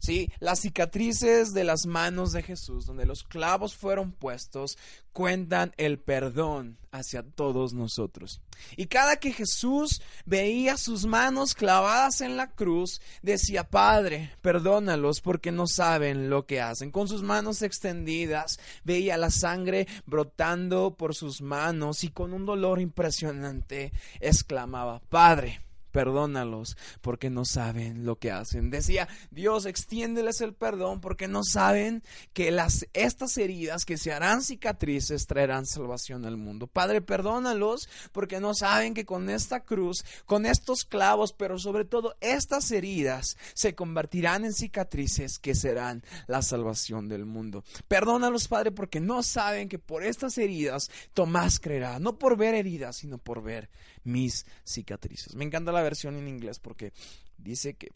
¿Sí? 0.00 0.32
Las 0.40 0.60
cicatrices 0.60 1.52
de 1.52 1.64
las 1.64 1.86
manos 1.86 2.32
de 2.32 2.42
Jesús, 2.42 2.86
donde 2.86 3.06
los 3.06 3.22
clavos 3.22 3.76
fueron 3.76 4.12
puestos, 4.12 4.76
cuentan 5.12 5.72
el 5.76 5.98
perdón 5.98 6.78
hacia 6.92 7.22
todos 7.22 7.72
nosotros. 7.72 8.40
Y 8.76 8.86
cada 8.86 9.16
que 9.16 9.32
Jesús 9.32 10.02
veía 10.26 10.76
sus 10.76 11.06
manos 11.06 11.54
clavadas 11.54 12.20
en 12.20 12.36
la 12.36 12.50
cruz, 12.50 13.00
decía, 13.22 13.68
Padre, 13.68 14.32
perdónalos 14.42 15.20
porque 15.20 15.52
no 15.52 15.66
saben 15.66 16.30
lo 16.30 16.46
que 16.46 16.60
hacen. 16.60 16.90
Con 16.90 17.06
sus 17.06 17.22
manos 17.22 17.62
extendidas, 17.62 18.58
veía 18.84 19.16
la 19.16 19.30
sangre 19.30 19.86
brotando 20.06 20.96
por 20.96 21.14
sus 21.14 21.40
manos 21.42 22.04
y 22.04 22.10
con 22.10 22.32
un 22.32 22.44
dolor 22.44 22.80
impresionante 22.80 23.92
exclamaba, 24.20 25.00
Padre, 25.08 25.60
perdónalos 25.90 26.76
porque 27.00 27.30
no 27.30 27.44
saben 27.44 28.04
lo 28.04 28.16
que 28.16 28.30
hacen. 28.30 28.70
Decía, 28.70 29.08
Dios, 29.30 29.66
extiéndeles 29.66 30.40
el 30.40 30.54
perdón 30.54 31.00
porque 31.00 31.28
no 31.28 31.42
saben 31.44 32.02
que 32.32 32.50
las, 32.50 32.86
estas 32.92 33.36
heridas 33.38 33.84
que 33.84 33.98
se 33.98 34.12
harán 34.12 34.42
cicatrices 34.42 35.26
traerán 35.26 35.66
salvación 35.66 36.24
al 36.24 36.36
mundo. 36.36 36.66
Padre, 36.66 37.00
perdónalos 37.00 37.88
porque 38.12 38.40
no 38.40 38.54
saben 38.54 38.94
que 38.94 39.04
con 39.04 39.30
esta 39.30 39.60
cruz, 39.60 40.04
con 40.26 40.46
estos 40.46 40.84
clavos, 40.84 41.32
pero 41.32 41.58
sobre 41.58 41.84
todo 41.84 42.16
estas 42.20 42.70
heridas 42.70 43.36
se 43.54 43.74
convertirán 43.74 44.44
en 44.44 44.52
cicatrices 44.52 45.38
que 45.38 45.54
serán 45.54 46.02
la 46.26 46.42
salvación 46.42 47.08
del 47.08 47.26
mundo. 47.26 47.64
Perdónalos, 47.88 48.48
Padre, 48.48 48.70
porque 48.70 49.00
no 49.00 49.22
saben 49.22 49.68
que 49.68 49.78
por 49.78 50.04
estas 50.04 50.38
heridas 50.38 50.90
Tomás 51.14 51.60
creerá, 51.60 51.98
no 51.98 52.18
por 52.18 52.36
ver 52.36 52.54
heridas, 52.54 52.96
sino 52.96 53.18
por 53.18 53.42
ver 53.42 53.70
mis 54.04 54.46
cicatrices. 54.64 55.34
Me 55.34 55.44
encanta 55.44 55.72
la 55.72 55.79
versión 55.82 56.16
en 56.16 56.28
inglés 56.28 56.58
porque 56.58 56.92
dice 57.38 57.74
que, 57.74 57.92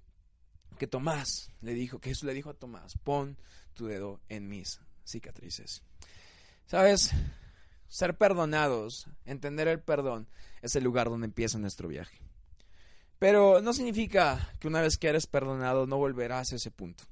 que 0.79 0.87
Tomás 0.87 1.51
le 1.61 1.75
dijo, 1.75 1.99
que 1.99 2.11
Jesús 2.11 2.25
le 2.25 2.35
dijo 2.35 2.51
a 2.51 2.55
Tomás, 2.55 2.99
pon 3.03 3.37
tu 3.75 3.87
dedo 3.87 4.21
en 4.29 4.49
mis 4.49 4.81
cicatrices. 5.05 5.83
¿Sabes? 6.67 7.11
Ser 7.89 8.17
perdonados, 8.17 9.07
entender 9.25 9.69
el 9.69 9.81
perdón, 9.81 10.29
es 10.63 10.75
el 10.77 10.85
lugar 10.85 11.11
donde 11.11 11.27
empieza 11.27 11.59
nuestro 11.59 11.89
viaje. 11.89 12.19
Pero 13.19 13.61
no 13.61 13.73
significa 13.73 14.53
que 14.59 14.69
una 14.69 14.81
vez 14.81 14.99
que 14.99 15.09
eres 15.09 15.27
perdonado 15.27 15.87
no 15.87 15.97
volverás 15.97 16.53
a 16.53 16.57
ese 16.57 16.71
punto. 16.71 17.05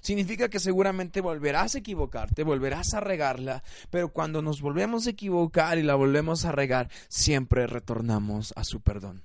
Significa 0.00 0.48
que 0.48 0.60
seguramente 0.60 1.20
volverás 1.20 1.74
a 1.74 1.78
equivocarte, 1.78 2.42
volverás 2.44 2.94
a 2.94 3.00
regarla, 3.00 3.62
pero 3.90 4.12
cuando 4.12 4.42
nos 4.42 4.60
volvemos 4.60 5.06
a 5.06 5.10
equivocar 5.10 5.78
y 5.78 5.82
la 5.82 5.94
volvemos 5.94 6.44
a 6.44 6.52
regar, 6.52 6.90
siempre 7.08 7.66
retornamos 7.66 8.52
a 8.56 8.64
su 8.64 8.80
perdón. 8.80 9.22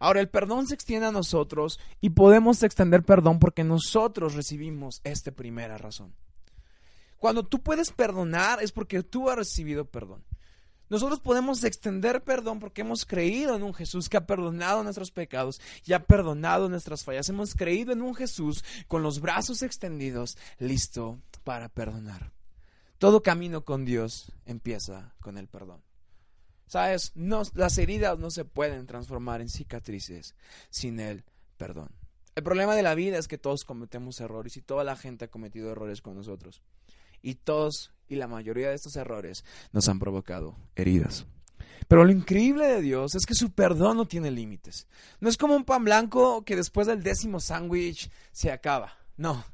Ahora, 0.00 0.20
el 0.20 0.28
perdón 0.28 0.66
se 0.66 0.74
extiende 0.74 1.06
a 1.06 1.12
nosotros 1.12 1.78
y 2.00 2.10
podemos 2.10 2.62
extender 2.62 3.02
perdón 3.02 3.38
porque 3.38 3.64
nosotros 3.64 4.34
recibimos 4.34 5.00
esta 5.04 5.32
primera 5.32 5.78
razón. 5.78 6.14
Cuando 7.18 7.44
tú 7.44 7.62
puedes 7.62 7.90
perdonar 7.90 8.62
es 8.62 8.72
porque 8.72 9.02
tú 9.02 9.30
has 9.30 9.36
recibido 9.36 9.86
perdón. 9.86 10.24
Nosotros 10.90 11.20
podemos 11.20 11.64
extender 11.64 12.22
perdón 12.22 12.60
porque 12.60 12.82
hemos 12.82 13.06
creído 13.06 13.56
en 13.56 13.62
un 13.62 13.72
Jesús 13.72 14.08
que 14.08 14.18
ha 14.18 14.26
perdonado 14.26 14.82
nuestros 14.84 15.10
pecados 15.10 15.60
y 15.86 15.94
ha 15.94 16.04
perdonado 16.04 16.68
nuestras 16.68 17.02
fallas. 17.04 17.28
Hemos 17.28 17.54
creído 17.54 17.92
en 17.92 18.02
un 18.02 18.14
Jesús 18.14 18.62
con 18.86 19.02
los 19.02 19.20
brazos 19.20 19.62
extendidos, 19.62 20.36
listo 20.58 21.18
para 21.42 21.68
perdonar. 21.68 22.32
Todo 22.98 23.22
camino 23.22 23.64
con 23.64 23.84
Dios 23.84 24.30
empieza 24.44 25.14
con 25.20 25.38
el 25.38 25.48
perdón. 25.48 25.82
Sabes, 26.66 27.12
las 27.54 27.78
heridas 27.78 28.18
no 28.18 28.30
se 28.30 28.44
pueden 28.44 28.86
transformar 28.86 29.40
en 29.40 29.48
cicatrices 29.48 30.34
sin 30.70 31.00
el 31.00 31.24
perdón. 31.56 31.90
El 32.34 32.42
problema 32.42 32.74
de 32.74 32.82
la 32.82 32.94
vida 32.94 33.18
es 33.18 33.28
que 33.28 33.38
todos 33.38 33.64
cometemos 33.64 34.20
errores 34.20 34.56
y 34.56 34.62
toda 34.62 34.82
la 34.82 34.96
gente 34.96 35.26
ha 35.26 35.30
cometido 35.30 35.70
errores 35.70 36.02
con 36.02 36.16
nosotros. 36.16 36.62
Y 37.22 37.36
todos 37.36 37.92
y 38.08 38.16
la 38.16 38.26
mayoría 38.26 38.68
de 38.68 38.74
estos 38.74 38.96
errores 38.96 39.44
nos 39.72 39.88
han 39.88 39.98
provocado 39.98 40.56
heridas. 40.74 41.26
Pero 41.86 42.04
lo 42.04 42.12
increíble 42.12 42.66
de 42.66 42.80
Dios 42.80 43.14
es 43.14 43.26
que 43.26 43.34
su 43.34 43.50
perdón 43.50 43.96
no 43.96 44.06
tiene 44.06 44.30
límites. 44.30 44.88
No 45.20 45.28
es 45.28 45.36
como 45.36 45.54
un 45.54 45.64
pan 45.64 45.84
blanco 45.84 46.44
que 46.44 46.56
después 46.56 46.86
del 46.86 47.02
décimo 47.02 47.40
sándwich 47.40 48.10
se 48.32 48.50
acaba. 48.50 48.96
No, 49.16 49.44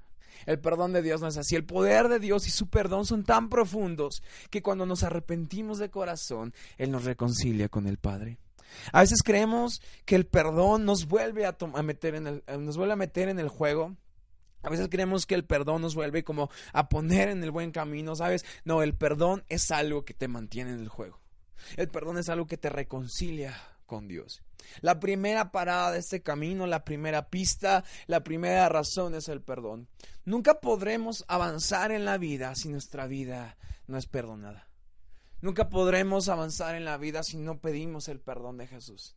el 0.46 0.58
perdón 0.60 0.92
de 0.92 1.02
Dios 1.02 1.20
no 1.20 1.28
es 1.28 1.36
así. 1.36 1.56
El 1.56 1.64
poder 1.64 2.08
de 2.08 2.18
Dios 2.18 2.46
y 2.46 2.50
su 2.50 2.68
perdón 2.68 3.06
son 3.06 3.24
tan 3.24 3.48
profundos 3.48 4.22
que 4.50 4.62
cuando 4.62 4.86
nos 4.86 5.02
arrepentimos 5.02 5.78
de 5.78 5.90
corazón, 5.90 6.54
Él 6.78 6.90
nos 6.90 7.04
reconcilia 7.04 7.68
con 7.68 7.86
el 7.86 7.98
Padre. 7.98 8.38
A 8.92 9.00
veces 9.00 9.22
creemos 9.24 9.82
que 10.04 10.14
el 10.14 10.26
perdón 10.26 10.84
nos 10.84 11.06
vuelve 11.06 11.44
a, 11.46 11.56
meter 11.82 12.14
en 12.14 12.26
el, 12.26 12.42
nos 12.60 12.76
vuelve 12.76 12.92
a 12.92 12.96
meter 12.96 13.28
en 13.28 13.38
el 13.38 13.48
juego 13.48 13.96
a 14.62 14.68
veces 14.68 14.88
creemos 14.90 15.26
que 15.26 15.34
el 15.34 15.44
perdón 15.44 15.82
nos 15.82 15.94
vuelve 15.94 16.22
como 16.22 16.50
a 16.72 16.88
poner 16.88 17.28
en 17.28 17.42
el 17.42 17.50
buen 17.50 17.72
camino, 17.72 18.14
¿sabes? 18.14 18.44
No, 18.64 18.82
el 18.82 18.94
perdón 18.94 19.44
es 19.48 19.70
algo 19.70 20.04
que 20.04 20.12
te 20.12 20.28
mantiene 20.28 20.72
en 20.72 20.80
el 20.80 20.88
juego. 20.88 21.18
El 21.76 21.88
perdón 21.88 22.18
es 22.18 22.28
algo 22.28 22.46
que 22.46 22.56
te 22.56 22.68
reconcilia 22.68 23.56
con 23.90 24.06
Dios. 24.06 24.40
La 24.82 25.00
primera 25.00 25.50
parada 25.50 25.90
de 25.90 25.98
este 25.98 26.22
camino, 26.22 26.64
la 26.68 26.84
primera 26.84 27.28
pista, 27.28 27.82
la 28.06 28.22
primera 28.22 28.68
razón 28.68 29.16
es 29.16 29.28
el 29.28 29.42
perdón. 29.42 29.88
Nunca 30.24 30.60
podremos 30.60 31.24
avanzar 31.26 31.90
en 31.90 32.04
la 32.04 32.16
vida 32.16 32.54
si 32.54 32.68
nuestra 32.68 33.08
vida 33.08 33.56
no 33.88 33.98
es 33.98 34.06
perdonada. 34.06 34.68
Nunca 35.40 35.70
podremos 35.70 36.28
avanzar 36.28 36.76
en 36.76 36.84
la 36.84 36.98
vida 36.98 37.24
si 37.24 37.36
no 37.36 37.58
pedimos 37.58 38.06
el 38.06 38.20
perdón 38.20 38.58
de 38.58 38.68
Jesús. 38.68 39.16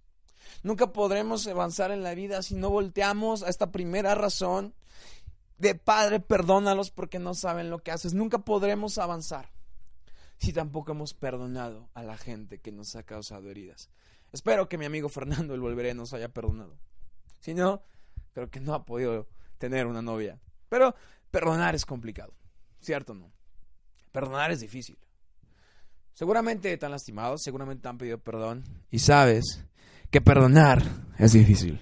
Nunca 0.64 0.92
podremos 0.92 1.46
avanzar 1.46 1.92
en 1.92 2.02
la 2.02 2.16
vida 2.16 2.42
si 2.42 2.56
no 2.56 2.72
volteamos 2.72 3.44
a 3.44 3.50
esta 3.50 3.72
primera 3.72 4.16
razón 4.16 4.74
de 5.60 5.76
Padre, 5.76 6.20
perdónalos 6.20 6.90
porque 6.90 7.20
no 7.20 7.36
saben 7.36 7.70
lo 7.70 7.84
que 7.84 7.92
haces. 7.92 8.16
Nunca 8.16 8.40
podremos 8.40 8.98
avanzar 8.98 9.52
si 10.40 10.52
tampoco 10.52 10.94
hemos 10.94 11.14
perdonado 11.14 11.92
a 11.94 12.02
la 12.02 12.18
gente 12.18 12.60
que 12.60 12.72
nos 12.72 12.96
ha 12.96 13.04
causado 13.04 13.52
heridas. 13.52 13.92
Espero 14.34 14.68
que 14.68 14.80
mi 14.80 14.86
amigo 14.86 15.10
Fernando 15.10 15.54
el 15.54 15.62
Volveré 15.62 15.94
nos 15.94 16.14
haya 16.14 16.28
perdonado. 16.28 16.76
Si 17.40 17.54
no, 17.54 17.84
creo 18.34 18.50
que 18.50 18.60
no 18.60 18.74
ha 18.74 18.84
podido 18.84 19.28
tener 19.60 19.86
una 19.86 20.02
novia. 20.02 20.40
Pero 20.70 20.96
perdonar 21.30 21.76
es 21.76 21.86
complicado, 21.86 22.34
¿cierto 22.82 23.14
no? 23.14 23.32
Perdonar 24.12 24.52
es 24.52 24.60
difícil. 24.60 24.98
Seguramente 26.14 26.76
te 26.78 26.86
han 26.86 26.92
lastimado, 26.92 27.38
seguramente 27.38 27.84
te 27.84 27.90
han 27.90 27.98
pedido 27.98 28.18
perdón 28.18 28.64
y 28.92 29.00
sabes 29.00 29.66
que 30.10 30.22
perdonar 30.22 30.84
es 31.18 31.34
difícil. 31.34 31.80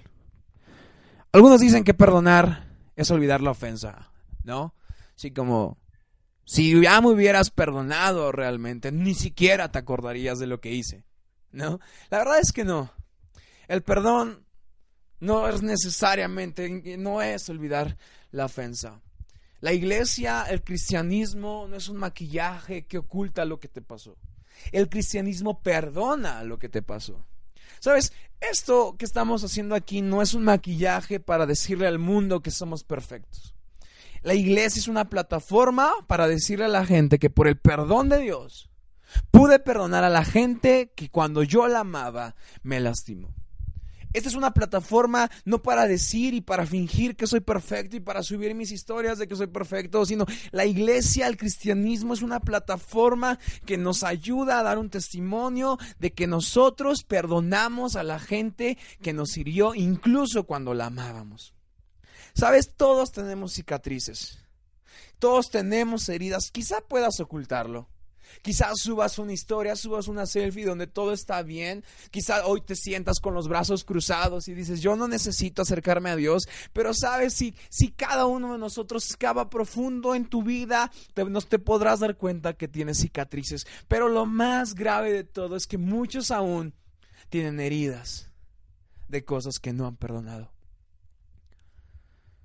Algunos 1.32 1.60
dicen 1.60 1.84
que 1.84 1.94
perdonar 1.94 2.66
es 2.96 3.10
olvidar 3.10 3.40
la 3.40 3.52
ofensa, 3.52 4.12
¿no? 4.44 4.74
Así 5.16 5.32
como, 5.32 5.78
si 6.44 6.82
ya 6.82 7.00
me 7.00 7.08
hubieras 7.08 7.50
perdonado 7.50 8.30
realmente, 8.32 8.92
ni 8.92 9.14
siquiera 9.14 9.70
te 9.70 9.78
acordarías 9.78 10.38
de 10.38 10.46
lo 10.46 10.60
que 10.60 10.72
hice. 10.72 11.04
¿No? 11.52 11.80
La 12.10 12.18
verdad 12.18 12.38
es 12.40 12.52
que 12.52 12.64
no. 12.64 12.92
El 13.68 13.82
perdón 13.82 14.44
no 15.20 15.48
es 15.48 15.62
necesariamente, 15.62 16.96
no 16.98 17.22
es 17.22 17.48
olvidar 17.48 17.96
la 18.30 18.46
ofensa. 18.46 19.00
La 19.60 19.72
iglesia, 19.72 20.44
el 20.50 20.64
cristianismo 20.64 21.66
no 21.68 21.76
es 21.76 21.88
un 21.88 21.98
maquillaje 21.98 22.86
que 22.86 22.98
oculta 22.98 23.44
lo 23.44 23.60
que 23.60 23.68
te 23.68 23.80
pasó. 23.80 24.16
El 24.72 24.88
cristianismo 24.88 25.62
perdona 25.62 26.42
lo 26.42 26.58
que 26.58 26.68
te 26.68 26.82
pasó. 26.82 27.24
Sabes, 27.78 28.12
esto 28.40 28.96
que 28.98 29.04
estamos 29.04 29.44
haciendo 29.44 29.76
aquí 29.76 30.02
no 30.02 30.22
es 30.22 30.34
un 30.34 30.42
maquillaje 30.42 31.20
para 31.20 31.46
decirle 31.46 31.86
al 31.86 32.00
mundo 32.00 32.42
que 32.42 32.50
somos 32.50 32.82
perfectos. 32.82 33.54
La 34.22 34.34
iglesia 34.34 34.80
es 34.80 34.88
una 34.88 35.08
plataforma 35.08 35.92
para 36.08 36.26
decirle 36.26 36.64
a 36.64 36.68
la 36.68 36.84
gente 36.84 37.18
que 37.18 37.30
por 37.30 37.46
el 37.46 37.56
perdón 37.56 38.08
de 38.08 38.18
Dios 38.18 38.71
pude 39.30 39.58
perdonar 39.58 40.04
a 40.04 40.10
la 40.10 40.24
gente 40.24 40.92
que 40.94 41.10
cuando 41.10 41.42
yo 41.42 41.66
la 41.68 41.80
amaba 41.80 42.34
me 42.62 42.80
lastimó. 42.80 43.34
Esta 44.12 44.28
es 44.28 44.34
una 44.34 44.52
plataforma 44.52 45.30
no 45.46 45.62
para 45.62 45.86
decir 45.86 46.34
y 46.34 46.42
para 46.42 46.66
fingir 46.66 47.16
que 47.16 47.26
soy 47.26 47.40
perfecto 47.40 47.96
y 47.96 48.00
para 48.00 48.22
subir 48.22 48.54
mis 48.54 48.70
historias 48.70 49.18
de 49.18 49.26
que 49.26 49.36
soy 49.36 49.46
perfecto, 49.46 50.04
sino 50.04 50.26
la 50.50 50.66
iglesia, 50.66 51.26
el 51.26 51.38
cristianismo 51.38 52.12
es 52.12 52.20
una 52.20 52.40
plataforma 52.40 53.38
que 53.64 53.78
nos 53.78 54.02
ayuda 54.02 54.58
a 54.58 54.62
dar 54.62 54.78
un 54.78 54.90
testimonio 54.90 55.78
de 55.98 56.12
que 56.12 56.26
nosotros 56.26 57.04
perdonamos 57.04 57.96
a 57.96 58.02
la 58.02 58.18
gente 58.18 58.76
que 59.00 59.14
nos 59.14 59.36
hirió 59.38 59.74
incluso 59.74 60.44
cuando 60.44 60.74
la 60.74 60.86
amábamos. 60.86 61.54
Sabes, 62.34 62.74
todos 62.76 63.12
tenemos 63.12 63.54
cicatrices. 63.54 64.38
Todos 65.18 65.50
tenemos 65.50 66.08
heridas. 66.08 66.50
Quizá 66.50 66.80
puedas 66.80 67.20
ocultarlo. 67.20 67.88
Quizás 68.40 68.80
subas 68.80 69.18
una 69.18 69.32
historia, 69.32 69.76
subas 69.76 70.08
una 70.08 70.26
selfie 70.26 70.64
donde 70.64 70.86
todo 70.86 71.12
está 71.12 71.42
bien. 71.42 71.84
Quizás 72.10 72.42
hoy 72.44 72.62
te 72.62 72.74
sientas 72.74 73.20
con 73.20 73.34
los 73.34 73.48
brazos 73.48 73.84
cruzados 73.84 74.48
y 74.48 74.54
dices, 74.54 74.80
yo 74.80 74.96
no 74.96 75.08
necesito 75.08 75.62
acercarme 75.62 76.10
a 76.10 76.16
Dios. 76.16 76.48
Pero 76.72 76.94
sabes, 76.94 77.34
si, 77.34 77.54
si 77.68 77.90
cada 77.90 78.26
uno 78.26 78.52
de 78.52 78.58
nosotros 78.58 79.16
cava 79.16 79.50
profundo 79.50 80.14
en 80.14 80.26
tu 80.26 80.42
vida, 80.42 80.90
te, 81.14 81.24
te 81.24 81.58
podrás 81.58 82.00
dar 82.00 82.16
cuenta 82.16 82.54
que 82.54 82.68
tienes 82.68 82.98
cicatrices. 82.98 83.66
Pero 83.88 84.08
lo 84.08 84.26
más 84.26 84.74
grave 84.74 85.12
de 85.12 85.24
todo 85.24 85.56
es 85.56 85.66
que 85.66 85.78
muchos 85.78 86.30
aún 86.30 86.74
tienen 87.28 87.60
heridas 87.60 88.30
de 89.08 89.24
cosas 89.24 89.58
que 89.58 89.72
no 89.72 89.86
han 89.86 89.96
perdonado. 89.96 90.50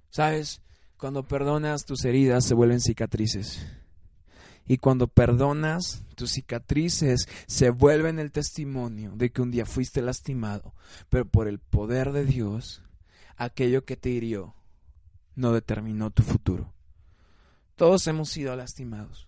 ¿Sabes? 0.10 0.62
Cuando 0.98 1.28
perdonas, 1.28 1.86
tus 1.86 2.06
heridas 2.06 2.46
se 2.46 2.56
vuelven 2.56 2.82
cicatrices. 2.82 3.66
Y 4.68 4.78
cuando 4.78 5.08
perdonas, 5.08 6.04
tus 6.16 6.32
cicatrices 6.32 7.28
se 7.48 7.70
vuelven 7.70 8.20
el 8.20 8.32
testimonio 8.32 9.14
de 9.16 9.32
que 9.32 9.42
un 9.42 9.52
día 9.52 9.66
fuiste 9.66 10.02
lastimado, 10.02 10.74
pero 11.10 11.26
por 11.26 11.48
el 11.48 11.60
poder 11.60 12.12
de 12.12 12.26
Dios, 12.26 12.82
aquello 13.38 13.86
que 13.86 13.96
te 13.96 14.10
hirió 14.10 14.56
no 15.36 15.54
determinó 15.54 16.12
tu 16.12 16.24
futuro. 16.24 16.74
Todos 17.76 18.08
hemos 18.08 18.30
sido 18.30 18.56
lastimados. 18.56 19.28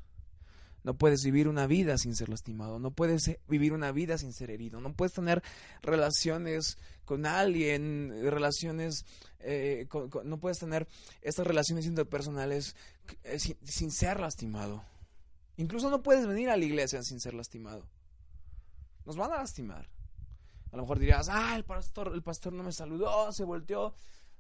No 0.84 0.96
puedes 0.96 1.24
vivir 1.24 1.48
una 1.48 1.68
vida 1.68 1.98
sin 1.98 2.16
ser 2.16 2.30
lastimado, 2.30 2.80
no 2.80 2.92
puedes 2.92 3.38
vivir 3.48 3.74
una 3.74 3.92
vida 3.92 4.18
sin 4.18 4.34
ser 4.34 4.50
herido, 4.50 4.80
no 4.80 4.94
puedes 4.94 5.14
tener 5.14 5.44
relaciones 5.82 6.78
con 7.06 7.26
alguien, 7.26 8.12
relaciones, 8.24 9.06
eh, 9.40 9.88
no 10.24 10.40
puedes 10.40 10.58
tener 10.58 10.88
estas 11.22 11.46
relaciones 11.46 11.86
interpersonales 11.86 12.76
eh, 13.24 13.38
sin 13.40 13.92
ser 13.92 14.20
lastimado. 14.20 14.84
Incluso 15.60 15.90
no 15.90 16.02
puedes 16.02 16.26
venir 16.26 16.50
a 16.50 16.56
la 16.56 16.64
iglesia 16.64 17.04
sin 17.04 17.20
ser 17.20 17.34
lastimado. 17.34 17.86
Nos 19.06 19.18
van 19.18 19.34
a 19.34 19.36
lastimar. 19.36 19.90
A 20.72 20.78
lo 20.78 20.84
mejor 20.84 21.00
dirías, 21.00 21.28
ah, 21.30 21.54
el 21.58 21.66
pastor, 21.66 22.14
el 22.14 22.24
pastor 22.24 22.54
no 22.54 22.64
me 22.64 22.72
saludó, 22.72 23.30
se 23.34 23.44
volteó. 23.44 23.94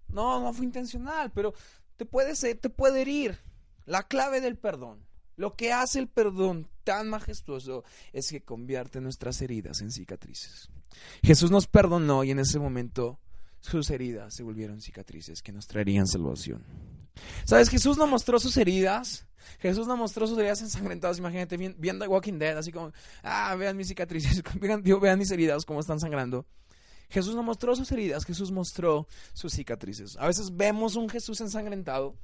No, 0.07 0.39
no 0.39 0.53
fue 0.53 0.65
intencional, 0.65 1.29
pero 1.31 1.53
te 1.97 2.05
puede, 2.05 2.33
te 2.55 2.69
puede 2.69 3.01
herir. 3.01 3.37
La 3.85 4.03
clave 4.03 4.39
del 4.39 4.57
perdón, 4.57 5.05
lo 5.35 5.57
que 5.57 5.73
hace 5.73 5.99
el 5.99 6.07
perdón 6.07 6.69
tan 6.85 7.09
majestuoso 7.09 7.83
es 8.13 8.29
que 8.29 8.41
convierte 8.41 9.01
nuestras 9.01 9.41
heridas 9.41 9.81
en 9.81 9.91
cicatrices. 9.91 10.69
Jesús 11.21 11.51
nos 11.51 11.67
perdonó 11.67 12.23
y 12.23 12.31
en 12.31 12.39
ese 12.39 12.59
momento 12.59 13.19
sus 13.59 13.89
heridas 13.89 14.33
se 14.33 14.43
volvieron 14.43 14.79
cicatrices 14.79 15.41
que 15.41 15.51
nos 15.51 15.67
traerían 15.67 16.07
salvación. 16.07 16.63
¿Sabes? 17.45 17.69
Jesús 17.69 17.97
nos 17.97 18.09
mostró 18.09 18.39
sus 18.39 18.57
heridas. 18.57 19.25
Jesús 19.59 19.87
nos 19.87 19.97
mostró 19.97 20.25
sus 20.27 20.37
heridas 20.37 20.61
ensangrentadas. 20.61 21.17
Imagínate 21.17 21.57
viendo 21.57 22.05
Walking 22.09 22.39
Dead, 22.39 22.57
así 22.57 22.71
como, 22.71 22.91
ah, 23.23 23.55
vean 23.55 23.75
mis 23.75 23.87
cicatrices, 23.87 24.41
vean, 25.01 25.19
mis 25.19 25.31
heridas, 25.31 25.65
cómo 25.65 25.79
están 25.79 25.99
sangrando. 25.99 26.45
Jesús 27.09 27.35
nos 27.35 27.43
mostró 27.43 27.75
sus 27.75 27.91
heridas, 27.91 28.23
Jesús 28.23 28.51
mostró 28.51 29.07
sus 29.33 29.53
cicatrices. 29.53 30.15
A 30.17 30.27
veces 30.27 30.55
vemos 30.55 30.95
un 30.95 31.09
Jesús 31.09 31.41
ensangrentado 31.41 32.15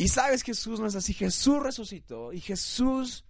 y 0.00 0.08
sabes 0.08 0.42
Jesús 0.42 0.80
no 0.80 0.86
es 0.86 0.94
así. 0.94 1.12
Jesús 1.12 1.62
resucitó 1.62 2.32
y 2.32 2.40
Jesús 2.40 3.24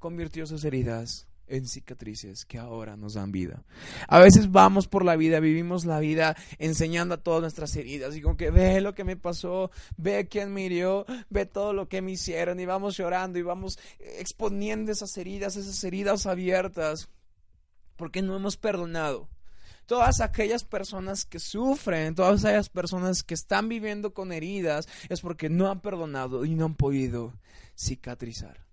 convirtió 0.00 0.46
sus 0.46 0.64
heridas 0.64 1.27
en 1.48 1.66
cicatrices 1.66 2.44
que 2.44 2.58
ahora 2.58 2.96
nos 2.96 3.14
dan 3.14 3.32
vida. 3.32 3.62
A 4.06 4.18
veces 4.20 4.50
vamos 4.50 4.86
por 4.86 5.04
la 5.04 5.16
vida, 5.16 5.40
vivimos 5.40 5.84
la 5.84 6.00
vida 6.00 6.36
enseñando 6.58 7.14
a 7.14 7.22
todas 7.22 7.40
nuestras 7.40 7.74
heridas 7.76 8.16
y 8.16 8.22
como 8.22 8.36
que 8.36 8.50
ve 8.50 8.80
lo 8.80 8.94
que 8.94 9.04
me 9.04 9.16
pasó, 9.16 9.70
ve 9.96 10.28
quién 10.28 10.52
me 10.52 10.64
hirió, 10.64 11.06
ve 11.30 11.46
todo 11.46 11.72
lo 11.72 11.88
que 11.88 12.02
me 12.02 12.12
hicieron 12.12 12.60
y 12.60 12.66
vamos 12.66 12.96
llorando 12.96 13.38
y 13.38 13.42
vamos 13.42 13.78
exponiendo 13.98 14.92
esas 14.92 15.16
heridas, 15.16 15.56
esas 15.56 15.82
heridas 15.84 16.26
abiertas, 16.26 17.08
porque 17.96 18.22
no 18.22 18.36
hemos 18.36 18.56
perdonado. 18.56 19.28
Todas 19.86 20.20
aquellas 20.20 20.64
personas 20.64 21.24
que 21.24 21.38
sufren, 21.38 22.14
todas 22.14 22.44
aquellas 22.44 22.68
personas 22.68 23.22
que 23.22 23.32
están 23.32 23.70
viviendo 23.70 24.12
con 24.12 24.32
heridas, 24.32 24.86
es 25.08 25.22
porque 25.22 25.48
no 25.48 25.70
han 25.70 25.80
perdonado 25.80 26.44
y 26.44 26.54
no 26.54 26.66
han 26.66 26.74
podido 26.74 27.32
cicatrizar 27.74 28.67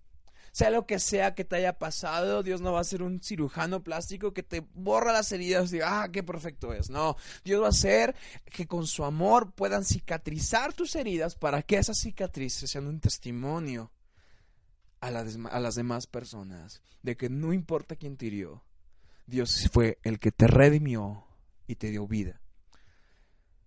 sea 0.56 0.70
lo 0.70 0.86
que 0.86 1.00
sea 1.00 1.36
que 1.36 1.44
te 1.44 1.58
haya 1.58 1.78
pasado, 1.78 2.42
Dios 2.42 2.62
no 2.62 2.72
va 2.72 2.80
a 2.80 2.86
ser 2.86 3.04
un 3.04 3.22
cirujano 3.22 3.84
plástico 3.84 4.34
que 4.34 4.42
te 4.42 4.62
borra 4.74 5.12
las 5.12 5.30
heridas 5.34 5.70
y 5.70 5.74
diga, 5.74 6.04
ah, 6.04 6.10
qué 6.10 6.24
perfecto 6.24 6.74
es. 6.74 6.90
No, 6.90 7.18
Dios 7.44 7.62
va 7.62 7.66
a 7.66 7.72
hacer 7.72 8.16
que 8.46 8.66
con 8.66 8.88
su 8.88 9.04
amor 9.04 9.52
puedan 9.52 9.84
cicatrizar 9.84 10.72
tus 10.72 10.96
heridas 10.96 11.36
para 11.36 11.62
que 11.62 11.76
esas 11.76 11.98
cicatrices 12.00 12.72
sean 12.72 12.88
un 12.88 13.02
testimonio 13.02 13.92
a, 15.02 15.08
a 15.08 15.60
las 15.60 15.76
demás 15.76 16.08
personas 16.08 16.82
de 17.04 17.18
que 17.18 17.28
no 17.28 17.52
importa 17.52 17.98
quién 17.98 18.16
te 18.16 18.28
hirió, 18.28 18.64
Dios 19.28 19.70
fue 19.74 20.00
el 20.04 20.20
que 20.20 20.32
te 20.32 20.48
redimió 20.48 21.26
y 21.68 21.76
te 21.76 21.90
dio 21.90 22.08
vida. 22.08 22.40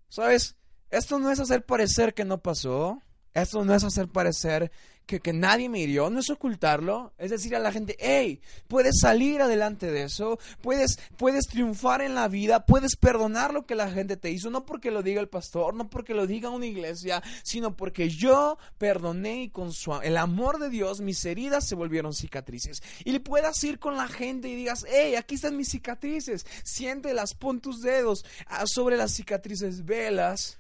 ¿Sabes? 0.09 0.57
Esto 0.89 1.19
no 1.19 1.31
es 1.31 1.39
hacer 1.39 1.67
parecer 1.67 2.15
que 2.15 2.25
no 2.25 2.41
pasó. 2.41 3.03
Esto 3.43 3.65
no 3.65 3.75
es 3.75 3.85
hacer 3.85 4.09
parecer 4.09 4.71
que, 5.17 5.33
nadie 5.33 5.71
me 5.71 5.81
hirió, 5.81 6.11
no 6.11 6.21
es 6.21 6.29
ocultarlo, 6.29 7.15
es 7.17 7.31
decir 7.31 7.57
a 7.57 7.59
la 7.59 7.73
gente, 7.73 7.97
hey, 7.99 8.41
puedes 8.69 9.01
salir 9.01 9.41
adelante 9.41 9.91
de 9.91 10.03
eso, 10.03 10.39
puedes, 10.61 10.99
puedes 11.17 11.47
triunfar 11.47 12.03
en 12.03 12.15
la 12.15 12.29
vida, 12.29 12.67
puedes 12.67 12.95
perdonar 12.95 13.55
lo 13.55 13.65
que 13.65 13.75
la 13.75 13.91
gente 13.91 14.19
te 14.19 14.31
hizo, 14.31 14.51
no 14.51 14.67
porque 14.67 14.91
lo 14.91 15.03
diga 15.03 15.23
el 15.23 15.29
pastor, 15.29 15.73
no 15.75 15.89
porque 15.89 16.13
lo 16.13 16.27
diga 16.27 16.51
una 16.51 16.67
iglesia, 16.67 17.23
sino 17.43 17.75
porque 17.75 18.11
yo 18.11 18.59
perdoné 18.77 19.45
y 19.45 19.49
con 19.49 19.71
el 20.03 20.19
amor 20.19 20.59
de 20.59 20.69
Dios 20.69 21.01
mis 21.01 21.25
heridas 21.25 21.67
se 21.67 21.75
volvieron 21.75 22.13
cicatrices. 22.13 22.83
Y 23.05 23.19
puedas 23.21 23.63
ir 23.65 23.79
con 23.79 23.97
la 23.97 24.09
gente 24.09 24.49
y 24.49 24.57
digas, 24.57 24.85
hey, 24.87 25.15
aquí 25.15 25.37
están 25.37 25.57
mis 25.57 25.71
cicatrices, 25.71 26.45
siéntelas, 26.65 27.33
pon 27.33 27.61
tus 27.61 27.81
dedos 27.81 28.25
ah, 28.47 28.65
sobre 28.67 28.99
las 28.99 29.13
cicatrices, 29.13 29.87
velas 29.87 30.59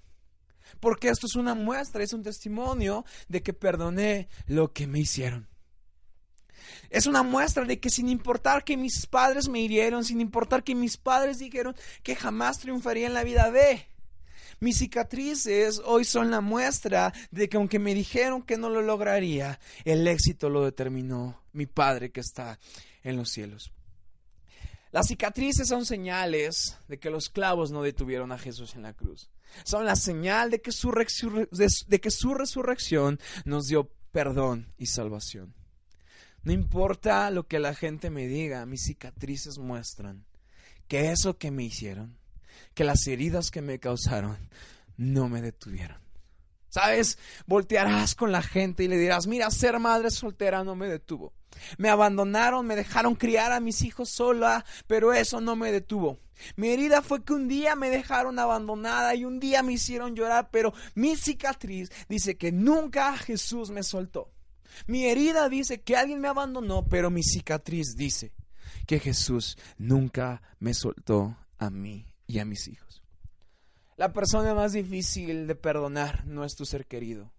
porque 0.80 1.08
esto 1.08 1.26
es 1.26 1.36
una 1.36 1.54
muestra, 1.54 2.02
es 2.02 2.12
un 2.12 2.22
testimonio 2.22 3.04
de 3.28 3.42
que 3.42 3.52
perdoné 3.52 4.28
lo 4.46 4.72
que 4.72 4.86
me 4.86 5.00
hicieron. 5.00 5.48
Es 6.90 7.06
una 7.06 7.22
muestra 7.22 7.64
de 7.64 7.80
que 7.80 7.90
sin 7.90 8.08
importar 8.08 8.64
que 8.64 8.76
mis 8.76 9.06
padres 9.06 9.48
me 9.48 9.60
hirieron, 9.60 10.04
sin 10.04 10.20
importar 10.20 10.64
que 10.64 10.74
mis 10.74 10.96
padres 10.96 11.38
dijeron 11.38 11.76
que 12.02 12.16
jamás 12.16 12.58
triunfaría 12.58 13.06
en 13.06 13.14
la 13.14 13.24
vida 13.24 13.50
de, 13.50 13.86
mis 14.60 14.78
cicatrices 14.78 15.80
hoy 15.84 16.04
son 16.04 16.32
la 16.32 16.40
muestra 16.40 17.12
de 17.30 17.48
que 17.48 17.56
aunque 17.56 17.78
me 17.78 17.94
dijeron 17.94 18.42
que 18.42 18.56
no 18.56 18.68
lo 18.68 18.82
lograría, 18.82 19.60
el 19.84 20.06
éxito 20.08 20.48
lo 20.48 20.64
determinó 20.64 21.40
mi 21.52 21.66
Padre 21.66 22.10
que 22.10 22.20
está 22.20 22.58
en 23.04 23.16
los 23.16 23.30
cielos. 23.30 23.72
Las 24.90 25.06
cicatrices 25.06 25.68
son 25.68 25.86
señales 25.86 26.76
de 26.88 26.98
que 26.98 27.10
los 27.10 27.28
clavos 27.28 27.70
no 27.70 27.82
detuvieron 27.82 28.32
a 28.32 28.38
Jesús 28.38 28.74
en 28.74 28.82
la 28.82 28.94
cruz. 28.94 29.30
Son 29.64 29.84
la 29.84 29.96
señal 29.96 30.50
de 30.50 30.60
que 30.60 30.72
su, 30.72 30.92
que 30.92 32.10
su 32.10 32.34
resurrección 32.34 33.18
nos 33.44 33.66
dio 33.66 33.90
perdón 34.12 34.72
y 34.78 34.86
salvación. 34.86 35.54
No 36.42 36.52
importa 36.52 37.30
lo 37.30 37.46
que 37.46 37.58
la 37.58 37.74
gente 37.74 38.10
me 38.10 38.26
diga, 38.26 38.64
mis 38.66 38.84
cicatrices 38.84 39.58
muestran 39.58 40.24
que 40.86 41.12
eso 41.12 41.36
que 41.36 41.50
me 41.50 41.64
hicieron, 41.64 42.16
que 42.74 42.84
las 42.84 43.06
heridas 43.06 43.50
que 43.50 43.60
me 43.60 43.78
causaron, 43.78 44.38
no 44.96 45.28
me 45.28 45.42
detuvieron. 45.42 46.07
¿Sabes? 46.68 47.18
Voltearás 47.46 48.14
con 48.14 48.32
la 48.32 48.42
gente 48.42 48.84
y 48.84 48.88
le 48.88 48.98
dirás, 48.98 49.26
mira, 49.26 49.50
ser 49.50 49.78
madre 49.78 50.10
soltera 50.10 50.64
no 50.64 50.74
me 50.74 50.88
detuvo. 50.88 51.32
Me 51.76 51.88
abandonaron, 51.88 52.66
me 52.66 52.76
dejaron 52.76 53.14
criar 53.14 53.52
a 53.52 53.60
mis 53.60 53.82
hijos 53.82 54.10
sola, 54.10 54.64
pero 54.86 55.12
eso 55.12 55.40
no 55.40 55.56
me 55.56 55.72
detuvo. 55.72 56.20
Mi 56.56 56.68
herida 56.68 57.02
fue 57.02 57.24
que 57.24 57.32
un 57.32 57.48
día 57.48 57.74
me 57.74 57.90
dejaron 57.90 58.38
abandonada 58.38 59.14
y 59.14 59.24
un 59.24 59.40
día 59.40 59.62
me 59.62 59.72
hicieron 59.72 60.14
llorar, 60.14 60.50
pero 60.50 60.72
mi 60.94 61.16
cicatriz 61.16 61.90
dice 62.08 62.36
que 62.36 62.52
nunca 62.52 63.16
Jesús 63.16 63.70
me 63.70 63.82
soltó. 63.82 64.30
Mi 64.86 65.06
herida 65.06 65.48
dice 65.48 65.80
que 65.80 65.96
alguien 65.96 66.20
me 66.20 66.28
abandonó, 66.28 66.86
pero 66.86 67.10
mi 67.10 67.22
cicatriz 67.22 67.96
dice 67.96 68.32
que 68.86 69.00
Jesús 69.00 69.58
nunca 69.76 70.42
me 70.60 70.74
soltó 70.74 71.36
a 71.58 71.70
mí 71.70 72.06
y 72.26 72.38
a 72.38 72.44
mis 72.44 72.68
hijos. 72.68 73.02
La 73.98 74.12
persona 74.12 74.54
más 74.54 74.74
difícil 74.74 75.48
de 75.48 75.56
perdonar 75.56 76.24
no 76.24 76.44
es 76.44 76.54
tu 76.54 76.64
ser 76.64 76.86
querido. 76.86 77.32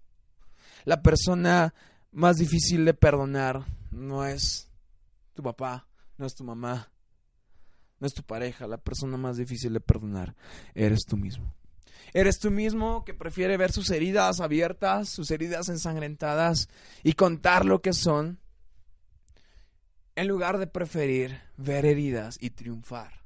La 0.84 1.02
persona 1.02 1.74
más 2.12 2.36
difícil 2.36 2.84
de 2.84 2.94
perdonar 2.94 3.64
no 3.92 4.26
es 4.26 4.70
tu 5.34 5.42
papá, 5.42 5.88
no 6.18 6.26
es 6.26 6.36
tu 6.36 6.44
mamá, 6.44 6.92
no 8.02 8.08
es 8.08 8.14
tu 8.14 8.24
pareja. 8.24 8.68
La 8.68 8.76
persona 8.76 9.16
más 9.16 9.38
difícil 9.38 9.72
de 9.72 9.80
perdonar 9.80 10.36
eres 10.76 11.06
tú 11.08 11.16
mismo. 11.16 11.56
Eres 12.14 12.40
tú 12.40 12.52
mismo 12.52 13.06
que 13.06 13.14
prefiere 13.14 13.56
ver 13.56 13.72
sus 13.72 13.90
heridas 13.90 14.42
abiertas, 14.42 15.08
sus 15.08 15.32
heridas 15.32 15.70
ensangrentadas 15.70 16.68
y 17.04 17.14
contar 17.14 17.64
lo 17.64 17.82
que 17.82 17.94
son, 17.94 18.38
en 20.14 20.28
lugar 20.28 20.58
de 20.58 20.68
preferir 20.68 21.40
ver 21.56 21.86
heridas 21.86 22.36
y 22.42 22.50
triunfar 22.50 23.19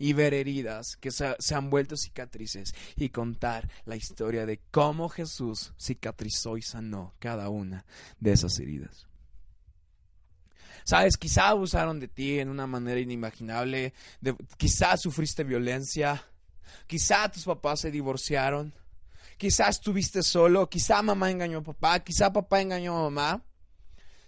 y 0.00 0.14
ver 0.14 0.32
heridas 0.32 0.96
que 0.96 1.10
se, 1.10 1.36
han 1.54 1.68
vuelto 1.68 1.94
cicatrices 1.94 2.74
y 2.96 3.10
contar 3.10 3.68
la 3.84 3.96
historia 3.96 4.46
de 4.46 4.58
cómo 4.70 5.10
Jesús 5.10 5.74
cicatrizó 5.78 6.56
y 6.56 6.62
sanó 6.62 7.12
cada 7.18 7.50
una 7.50 7.84
de 8.18 8.32
esas 8.32 8.58
heridas. 8.58 9.06
Sabes, 10.84 11.18
quizá 11.18 11.48
abusaron 11.48 12.00
de 12.00 12.08
ti 12.08 12.40
en 12.40 12.48
una 12.48 12.66
manera 12.66 12.98
inimaginable, 12.98 13.92
quizá 14.56 14.96
sufriste 14.96 15.44
violencia, 15.44 16.24
quizá 16.86 17.30
tus 17.30 17.44
papás 17.44 17.80
se 17.80 17.90
divorciaron, 17.90 18.72
quizá 19.36 19.68
estuviste 19.68 20.22
solo, 20.22 20.70
quizá 20.70 21.02
mamá 21.02 21.30
engañó 21.30 21.58
a 21.58 21.62
papá, 21.62 22.00
quizá 22.00 22.32
papá 22.32 22.62
engañó 22.62 22.96
a 22.96 23.02
mamá. 23.02 23.44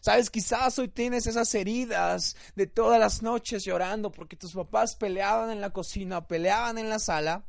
Sabes, 0.03 0.31
quizás 0.31 0.81
hoy 0.81 0.89
tienes 0.89 1.29
esas 1.29 1.55
heridas 1.55 2.35
de 2.57 2.67
todas 2.67 2.99
las 2.99 3.23
noches 3.23 3.63
llorando 3.63 4.11
porque 4.11 4.35
tus 4.35 4.53
papás 4.53 4.97
peleaban 4.97 5.51
en 5.51 5.61
la 5.61 5.71
cocina, 5.71 6.27
peleaban 6.27 6.77
en 6.77 6.89
la 6.89 6.99
sala. 6.99 7.45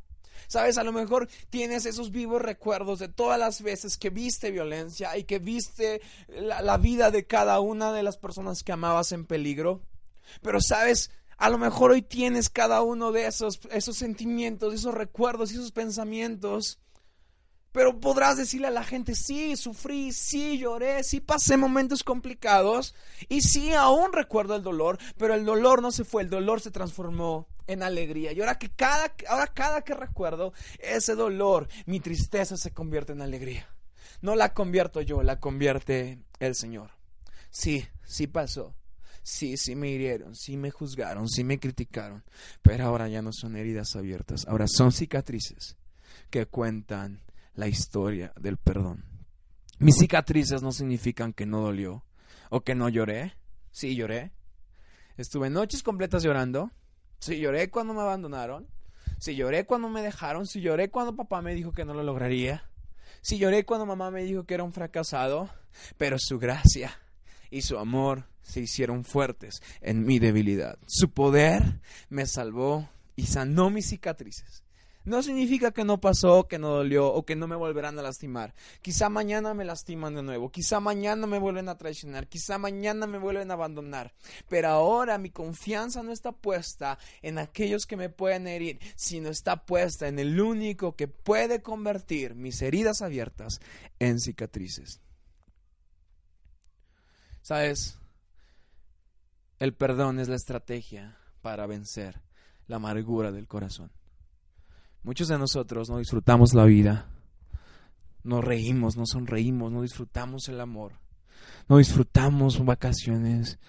Sabes, 0.47 0.77
a 0.77 0.83
lo 0.83 0.91
mejor 0.91 1.27
tienes 1.49 1.87
esos 1.87 2.11
vivos 2.11 2.43
recuerdos 2.43 2.99
de 2.99 3.07
todas 3.07 3.39
las 3.39 3.63
veces 3.63 3.97
que 3.97 4.11
viste 4.11 4.51
violencia 4.51 5.17
y 5.17 5.23
que 5.23 5.39
viste 5.39 5.99
la, 6.27 6.77
vida 6.77 7.09
de 7.09 7.25
cada 7.25 7.59
una 7.59 7.91
de 7.91 8.03
las 8.03 8.17
personas 8.17 8.61
que 8.61 8.71
amabas 8.71 9.13
en 9.13 9.25
peligro. 9.25 9.81
Pero 10.43 10.61
sabes, 10.61 11.09
a 11.37 11.49
lo 11.49 11.57
mejor 11.57 11.89
hoy 11.89 12.03
tienes 12.03 12.51
cada 12.51 12.83
uno 12.83 13.11
de 13.11 13.25
esos, 13.25 13.61
esos 13.71 13.97
sentimientos, 13.97 14.75
esos 14.75 14.93
recuerdos 14.93 15.51
y 15.51 15.55
esos 15.55 15.71
pensamientos 15.71 16.77
pero 17.73 17.99
podrás 17.99 18.37
decirle 18.37 18.67
a 18.67 18.71
la 18.71 18.83
gente, 18.83 19.15
sí, 19.15 19.57
sufrí, 19.57 20.13
sí, 20.13 20.59
lloré, 20.59 21.03
sí, 21.03 21.19
pasé 21.19 21.57
momentos 21.57 22.03
complicados 22.03 22.95
y 23.27 23.41
sí, 23.41 23.73
aún 23.73 24.13
recuerdo 24.13 24.55
el 24.55 24.63
dolor, 24.63 24.99
pero 25.17 25.33
el 25.33 25.43
dolor 25.43 25.81
no 25.81 25.91
se 25.91 26.05
fue, 26.05 26.21
el 26.21 26.29
dolor 26.29 26.61
se 26.61 26.71
transformó 26.71 27.47
en 27.67 27.83
alegría. 27.83 28.31
Y 28.31 28.39
ahora 28.39 28.57
que 28.57 28.69
cada, 28.69 29.13
ahora 29.27 29.47
cada 29.47 29.81
que 29.81 29.95
recuerdo 29.95 30.53
ese 30.79 31.15
dolor, 31.15 31.67
mi 31.85 31.99
tristeza 31.99 32.55
se 32.55 32.71
convierte 32.71 33.11
en 33.11 33.21
alegría. 33.21 33.67
No 34.21 34.35
la 34.35 34.53
convierto 34.53 35.01
yo, 35.01 35.23
la 35.23 35.39
convierte 35.39 36.19
el 36.39 36.55
Señor. 36.55 36.91
Sí, 37.49 37.85
sí 38.05 38.27
pasó. 38.27 38.75
Sí, 39.23 39.55
sí 39.57 39.75
me 39.75 39.89
hirieron, 39.89 40.35
sí 40.35 40.57
me 40.57 40.69
juzgaron, 40.69 41.29
sí 41.29 41.45
me 41.45 41.57
criticaron, 41.57 42.23
pero 42.61 42.85
ahora 42.85 43.07
ya 43.07 43.21
no 43.21 43.31
son 43.31 43.55
heridas 43.55 43.95
abiertas, 43.95 44.45
ahora 44.49 44.65
son 44.67 44.91
cicatrices 44.91 45.77
que 46.29 46.45
cuentan 46.45 47.21
la 47.55 47.67
historia 47.67 48.33
del 48.39 48.57
perdón. 48.57 49.05
Mis 49.79 49.97
cicatrices 49.97 50.61
no 50.61 50.71
significan 50.71 51.33
que 51.33 51.45
no 51.45 51.61
dolió 51.61 52.03
o 52.49 52.61
que 52.61 52.75
no 52.75 52.89
lloré. 52.89 53.35
Sí, 53.71 53.95
lloré. 53.95 54.31
Estuve 55.17 55.49
noches 55.49 55.83
completas 55.83 56.23
llorando. 56.23 56.71
Sí, 57.19 57.39
lloré 57.39 57.69
cuando 57.69 57.93
me 57.93 58.01
abandonaron. 58.01 58.67
Sí, 59.19 59.35
lloré 59.35 59.65
cuando 59.65 59.89
me 59.89 60.01
dejaron. 60.01 60.47
Sí, 60.47 60.61
lloré 60.61 60.89
cuando 60.89 61.15
papá 61.15 61.41
me 61.41 61.55
dijo 61.55 61.71
que 61.71 61.85
no 61.85 61.93
lo 61.93 62.03
lograría. 62.03 62.69
Sí, 63.21 63.37
lloré 63.37 63.65
cuando 63.65 63.85
mamá 63.85 64.11
me 64.11 64.23
dijo 64.23 64.45
que 64.45 64.53
era 64.53 64.63
un 64.63 64.73
fracasado. 64.73 65.49
Pero 65.97 66.17
su 66.19 66.39
gracia 66.39 66.97
y 67.49 67.61
su 67.61 67.77
amor 67.77 68.25
se 68.41 68.61
hicieron 68.61 69.03
fuertes 69.03 69.61
en 69.81 70.05
mi 70.05 70.19
debilidad. 70.19 70.77
Su 70.87 71.11
poder 71.11 71.81
me 72.09 72.25
salvó 72.25 72.89
y 73.15 73.27
sanó 73.27 73.69
mis 73.69 73.87
cicatrices 73.89 74.62
no 75.05 75.21
significa 75.21 75.71
que 75.71 75.83
no 75.83 75.99
pasó, 75.99 76.47
que 76.47 76.59
no 76.59 76.69
dolió 76.69 77.07
o 77.07 77.25
que 77.25 77.35
no 77.35 77.47
me 77.47 77.55
volverán 77.55 77.99
a 77.99 78.01
lastimar. 78.01 78.53
Quizá 78.81 79.09
mañana 79.09 79.53
me 79.53 79.65
lastiman 79.65 80.15
de 80.15 80.23
nuevo, 80.23 80.49
quizá 80.49 80.79
mañana 80.79 81.27
me 81.27 81.39
vuelven 81.39 81.69
a 81.69 81.77
traicionar, 81.77 82.27
quizá 82.27 82.57
mañana 82.57 83.05
me 83.07 83.17
vuelven 83.17 83.51
a 83.51 83.55
abandonar. 83.55 84.13
Pero 84.49 84.69
ahora 84.69 85.17
mi 85.17 85.29
confianza 85.29 86.03
no 86.03 86.11
está 86.11 86.31
puesta 86.31 86.97
en 87.21 87.37
aquellos 87.37 87.85
que 87.85 87.97
me 87.97 88.09
pueden 88.09 88.47
herir, 88.47 88.79
sino 88.95 89.29
está 89.29 89.65
puesta 89.65 90.07
en 90.07 90.19
el 90.19 90.39
único 90.39 90.95
que 90.95 91.07
puede 91.07 91.61
convertir 91.61 92.35
mis 92.35 92.61
heridas 92.61 93.01
abiertas 93.01 93.59
en 93.99 94.19
cicatrices. 94.19 95.01
¿Sabes? 97.41 97.99
El 99.59 99.73
perdón 99.73 100.19
es 100.19 100.29
la 100.29 100.35
estrategia 100.35 101.17
para 101.41 101.67
vencer 101.67 102.21
la 102.67 102.77
amargura 102.77 103.31
del 103.31 103.47
corazón. 103.47 103.91
Muchos 105.03 105.27
de 105.27 105.37
nosotros 105.37 105.89
no 105.89 105.97
disfrutamos 105.97 106.53
la 106.53 106.63
vida, 106.63 107.09
no 108.23 108.41
reímos, 108.41 108.95
no 108.95 109.05
sonreímos, 109.05 109.71
no 109.71 109.81
disfrutamos 109.81 110.47
el 110.47 110.61
amor, 110.61 110.93
no 111.67 111.77
disfrutamos 111.77 112.63
vacaciones, 112.63 113.59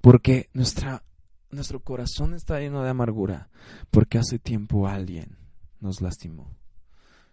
porque 0.00 0.48
nuestra, 0.52 1.02
nuestro 1.50 1.80
corazón 1.80 2.34
está 2.34 2.60
lleno 2.60 2.84
de 2.84 2.90
amargura, 2.90 3.50
porque 3.90 4.18
hace 4.18 4.38
tiempo 4.38 4.86
alguien 4.86 5.36
nos 5.80 6.00
lastimó. 6.00 6.56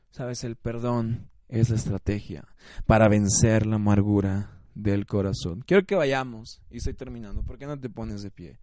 Sabes, 0.10 0.44
el 0.44 0.56
perdón 0.56 1.30
es 1.48 1.70
la 1.70 1.76
estrategia 1.76 2.48
para 2.88 3.08
vencer 3.10 3.68
la 3.68 3.76
amargura 3.76 4.60
del 4.74 5.06
corazón. 5.06 5.64
Quiero 5.68 5.86
que 5.86 5.96
vayamos, 5.96 6.62
y 6.72 6.78
estoy 6.78 6.96
terminando, 6.96 7.44
¿por 7.44 7.60
qué 7.60 7.68
no 7.68 7.80
te 7.80 7.90
pones 7.90 8.24
de 8.24 8.32
pie? 8.32 8.60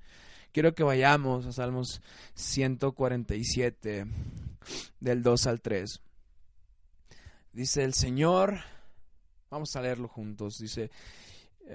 Quiero 0.52 0.74
que 0.74 0.82
vayamos 0.82 1.46
a 1.46 1.52
Salmos 1.52 2.02
147, 2.34 4.06
del 5.02 5.22
2 5.22 5.46
al 5.46 5.60
3. 5.60 6.00
Dice 7.52 7.84
el 7.84 7.94
Señor, 7.94 8.60
vamos 9.50 9.76
a 9.76 9.82
leerlo 9.82 10.08
juntos, 10.08 10.58
dice, 10.58 10.90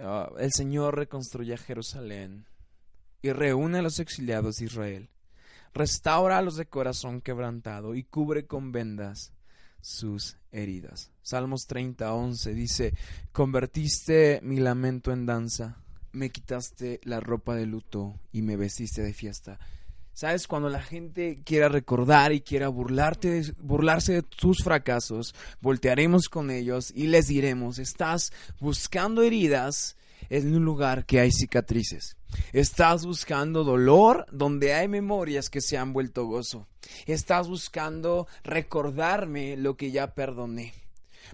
ah, 0.01 0.29
el 0.39 0.51
Señor 0.51 0.95
reconstruye 0.95 1.57
Jerusalén 1.57 2.45
y 3.21 3.31
reúne 3.31 3.79
a 3.79 3.81
los 3.83 3.99
exiliados 3.99 4.57
de 4.57 4.65
Israel, 4.65 5.09
restaura 5.73 6.37
a 6.37 6.41
los 6.41 6.55
de 6.55 6.65
corazón 6.65 7.21
quebrantado 7.21 7.93
y 7.93 8.03
cubre 8.03 8.47
con 8.47 8.71
vendas 8.71 9.33
sus 9.81 10.37
heridas. 10.51 11.11
Salmos 11.21 11.67
30, 11.67 12.13
11 12.13 12.53
dice, 12.53 12.93
convertiste 13.31 14.39
mi 14.41 14.57
lamento 14.57 15.11
en 15.11 15.25
danza 15.25 15.77
me 16.17 16.31
quitaste 16.31 16.99
la 17.03 17.19
ropa 17.19 17.55
de 17.55 17.65
luto 17.65 18.19
y 18.31 18.41
me 18.41 18.57
vestiste 18.57 19.01
de 19.03 19.13
fiesta. 19.13 19.59
¿Sabes? 20.17 20.47
Cuando 20.47 20.67
la 20.67 20.81
gente 20.81 21.43
quiera 21.45 21.69
recordar 21.69 22.33
y 22.33 22.41
quiera 22.41 22.69
burlarte, 22.69 23.53
burlarse 23.59 24.13
de 24.13 24.23
tus 24.23 24.63
fracasos, 24.63 25.35
voltearemos 25.61 26.27
con 26.27 26.49
ellos 26.49 26.91
y 26.95 27.05
les 27.05 27.27
diremos, 27.27 27.77
estás 27.77 28.33
buscando 28.59 29.21
heridas 29.21 29.95
en 30.31 30.55
un 30.55 30.65
lugar 30.65 31.05
que 31.05 31.19
hay 31.19 31.31
cicatrices. 31.31 32.17
Estás 32.51 33.05
buscando 33.05 33.63
dolor 33.63 34.25
donde 34.31 34.73
hay 34.73 34.87
memorias 34.87 35.51
que 35.51 35.61
se 35.61 35.77
han 35.77 35.93
vuelto 35.93 36.25
gozo. 36.25 36.65
Estás 37.05 37.47
buscando 37.47 38.25
recordarme 38.43 39.55
lo 39.55 39.77
que 39.77 39.91
ya 39.91 40.15
perdoné. 40.15 40.86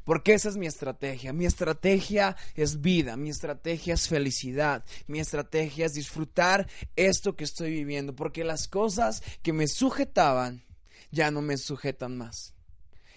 Porque 0.04 0.34
esa 0.34 0.50
es 0.50 0.58
mi 0.58 0.68
estrategia. 0.68 1.34
Mi 1.34 1.46
estrategia 1.46 2.36
es 2.56 2.82
vida, 2.82 3.18
mi 3.18 3.30
estrategia 3.30 3.94
es 3.94 4.08
felicidad, 4.08 4.84
mi 5.08 5.20
estrategia 5.20 5.86
es 5.86 5.94
disfrutar 5.94 6.68
esto 6.96 7.36
que 7.36 7.44
estoy 7.44 7.72
viviendo. 7.72 8.16
Porque 8.16 8.44
las 8.44 8.68
cosas 8.68 9.24
que 9.42 9.54
me 9.54 9.68
sujetaban 9.68 10.64
ya 11.12 11.32
no 11.32 11.42
me 11.42 11.58
sujetan 11.58 12.18
más. 12.18 12.54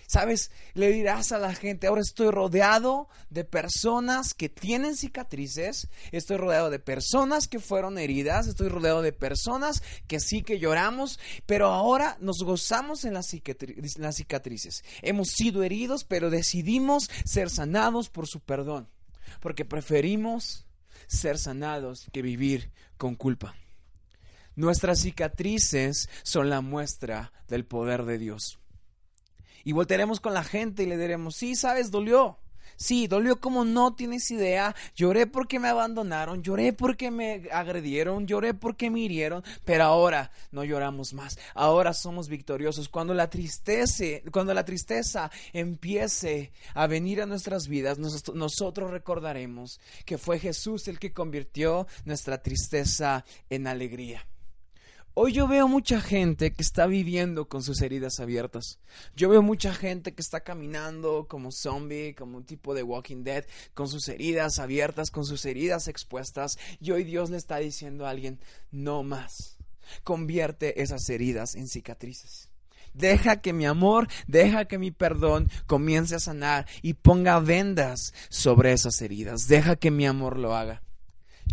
Sabes, 0.07 0.51
le 0.75 0.93
dirás 0.93 1.33
a 1.33 1.39
la 1.39 1.55
gente, 1.55 1.87
ahora 1.87 2.01
estoy 2.01 2.31
rodeado 2.31 3.09
de 3.29 3.45
personas 3.45 4.35
que 4.35 4.49
tienen 4.49 4.97
cicatrices, 4.97 5.89
estoy 6.13 6.37
rodeado 6.37 6.71
de 6.71 6.79
personas 6.79 7.49
que 7.49 7.59
fueron 7.59 7.99
heridas, 7.99 8.47
estoy 8.47 8.69
rodeado 8.69 9.03
de 9.03 9.13
personas 9.13 9.83
que 10.07 10.21
sí 10.21 10.43
que 10.43 10.61
lloramos, 10.61 11.19
pero 11.45 11.67
ahora 11.67 12.17
nos 12.21 12.39
gozamos 12.45 13.05
en 13.05 13.15
las, 13.15 13.27
cicatrices. 13.27 14.85
Hemos 15.03 15.29
sido 15.29 15.63
heridos, 15.63 16.05
pero 16.05 16.31
decidimos 16.31 17.11
ser 17.25 17.51
sanados 17.51 18.09
por 18.09 18.29
su 18.29 18.41
perdón, 18.41 18.89
porque 19.41 19.65
preferimos 19.65 20.67
ser 21.09 21.39
sanados 21.39 22.09
que 22.13 22.23
vivir 22.23 22.71
con 22.97 23.17
culpa. 23.17 23.57
Nuestras 24.55 25.01
cicatrices 25.01 26.09
son 26.23 26.49
la 26.49 26.61
muestra 26.61 27.33
del 27.49 27.67
poder 27.67 28.05
de 28.05 28.19
Dios. 28.19 28.59
Y 29.67 29.73
volteremos 29.73 30.21
con 30.21 30.33
la 30.33 30.45
gente 30.45 30.85
y 30.85 30.87
le 30.87 30.97
diremos, 30.97 31.35
sí, 31.35 31.57
sabes, 31.57 31.91
dolió. 31.91 32.39
Sí, 32.77 33.09
dolió 33.09 33.41
como 33.41 33.65
no 33.65 33.97
tienes 33.97 34.31
idea. 34.31 34.77
Lloré 34.95 35.27
porque 35.27 35.59
me 35.59 35.67
abandonaron, 35.67 36.41
lloré 36.41 36.73
porque 36.73 37.11
me 37.11 37.49
agredieron, 37.51 38.29
lloré 38.29 38.55
porque 38.55 38.91
me 38.91 39.01
hirieron, 39.01 39.43
pero 39.65 39.83
ahora 39.83 40.31
no 40.53 40.63
lloramos 40.63 41.15
más. 41.15 41.37
Ahora 41.53 41.95
somos 41.95 42.29
victoriosos. 42.29 42.89
Cuando 42.89 43.13
la 43.13 43.29
tristeza, 43.29 44.05
cuando 44.31 44.55
la 44.55 44.65
tristeza 44.65 45.33
empiece 45.53 46.53
a 46.73 46.87
venir 46.87 47.21
a 47.21 47.27
nuestras 47.27 47.67
vidas, 47.67 47.99
nosotros 47.99 48.93
recordaremos 48.93 49.81
que 50.05 50.17
fue 50.17 50.39
Jesús 50.39 50.87
el 50.87 51.01
que 51.01 51.13
convirtió 51.13 51.89
nuestra 52.05 52.41
tristeza 52.41 53.25
en 53.51 53.67
alegría. 53.67 54.25
Hoy 55.19 55.33
yo 55.33 55.49
veo 55.49 55.67
mucha 55.67 56.03
gente 56.03 56.53
que 56.53 56.61
está 56.61 56.87
viviendo 56.87 57.49
con 57.49 57.63
sus 57.63 57.81
heridas 57.81 58.21
abiertas. 58.21 58.81
Yo 59.17 59.31
veo 59.31 59.41
mucha 59.41 59.73
gente 59.73 60.13
que 60.13 60.21
está 60.21 60.41
caminando 60.41 61.27
como 61.27 61.53
zombie, 61.53 62.15
como 62.15 62.37
un 62.37 62.45
tipo 62.45 62.75
de 62.75 62.83
Walking 62.83 63.25
Dead, 63.25 63.47
con 63.73 63.89
sus 63.89 64.09
heridas 64.09 64.59
abiertas, 64.59 65.11
con 65.11 65.25
sus 65.25 65.47
heridas 65.47 65.89
expuestas. 65.89 66.59
Y 66.83 66.91
hoy 66.91 67.03
Dios 67.03 67.31
le 67.31 67.39
está 67.39 67.57
diciendo 67.57 68.05
a 68.05 68.11
alguien, 68.11 68.41
no 68.71 69.05
más. 69.05 69.57
Convierte 70.05 70.83
esas 70.83 71.09
heridas 71.09 71.55
en 71.55 71.67
cicatrices. 71.69 72.51
Deja 72.93 73.41
que 73.41 73.55
mi 73.55 73.65
amor, 73.65 74.09
deja 74.27 74.67
que 74.67 74.77
mi 74.77 74.91
perdón 74.91 75.51
comience 75.67 76.15
a 76.15 76.21
sanar 76.21 76.67
y 76.83 76.93
ponga 76.93 77.41
vendas 77.41 78.13
sobre 78.29 78.75
esas 78.75 79.01
heridas. 79.01 79.49
Deja 79.49 79.77
que 79.77 79.91
mi 79.91 80.07
amor 80.07 80.39
lo 80.39 80.55
haga. 80.55 80.83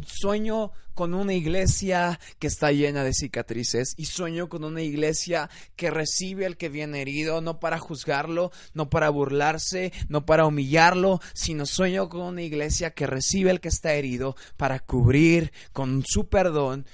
Sueño 0.06 0.73
con 0.93 1.13
una 1.13 1.34
iglesia 1.34 2.19
que 2.39 2.47
está 2.47 2.71
llena 2.71 3.03
de 3.03 3.13
cicatrices 3.13 3.93
y 3.97 4.06
sueño 4.06 4.49
con 4.49 4.63
una 4.63 4.82
iglesia 4.82 5.49
que 5.75 5.91
recibe 5.91 6.45
al 6.45 6.58
que 6.58 6.69
viene 6.69 7.01
herido, 7.01 7.41
no 7.41 7.60
para 7.60 7.79
juzgarlo, 7.79 8.51
no 8.73 8.89
para 8.89 9.10
burlarse, 9.10 9.91
no 10.10 10.25
para 10.25 10.45
humillarlo, 10.45 11.19
sino 11.34 11.65
sueño 11.65 12.10
con 12.10 12.21
una 12.21 12.41
iglesia 12.41 12.91
que 12.91 13.08
recibe 13.08 13.49
al 13.49 13.60
que 13.60 13.69
está 13.69 13.93
herido 13.93 14.36
para 14.58 14.79
cubrir 14.79 15.51
con 15.71 16.03
su 16.06 16.29
perdón, 16.29 16.86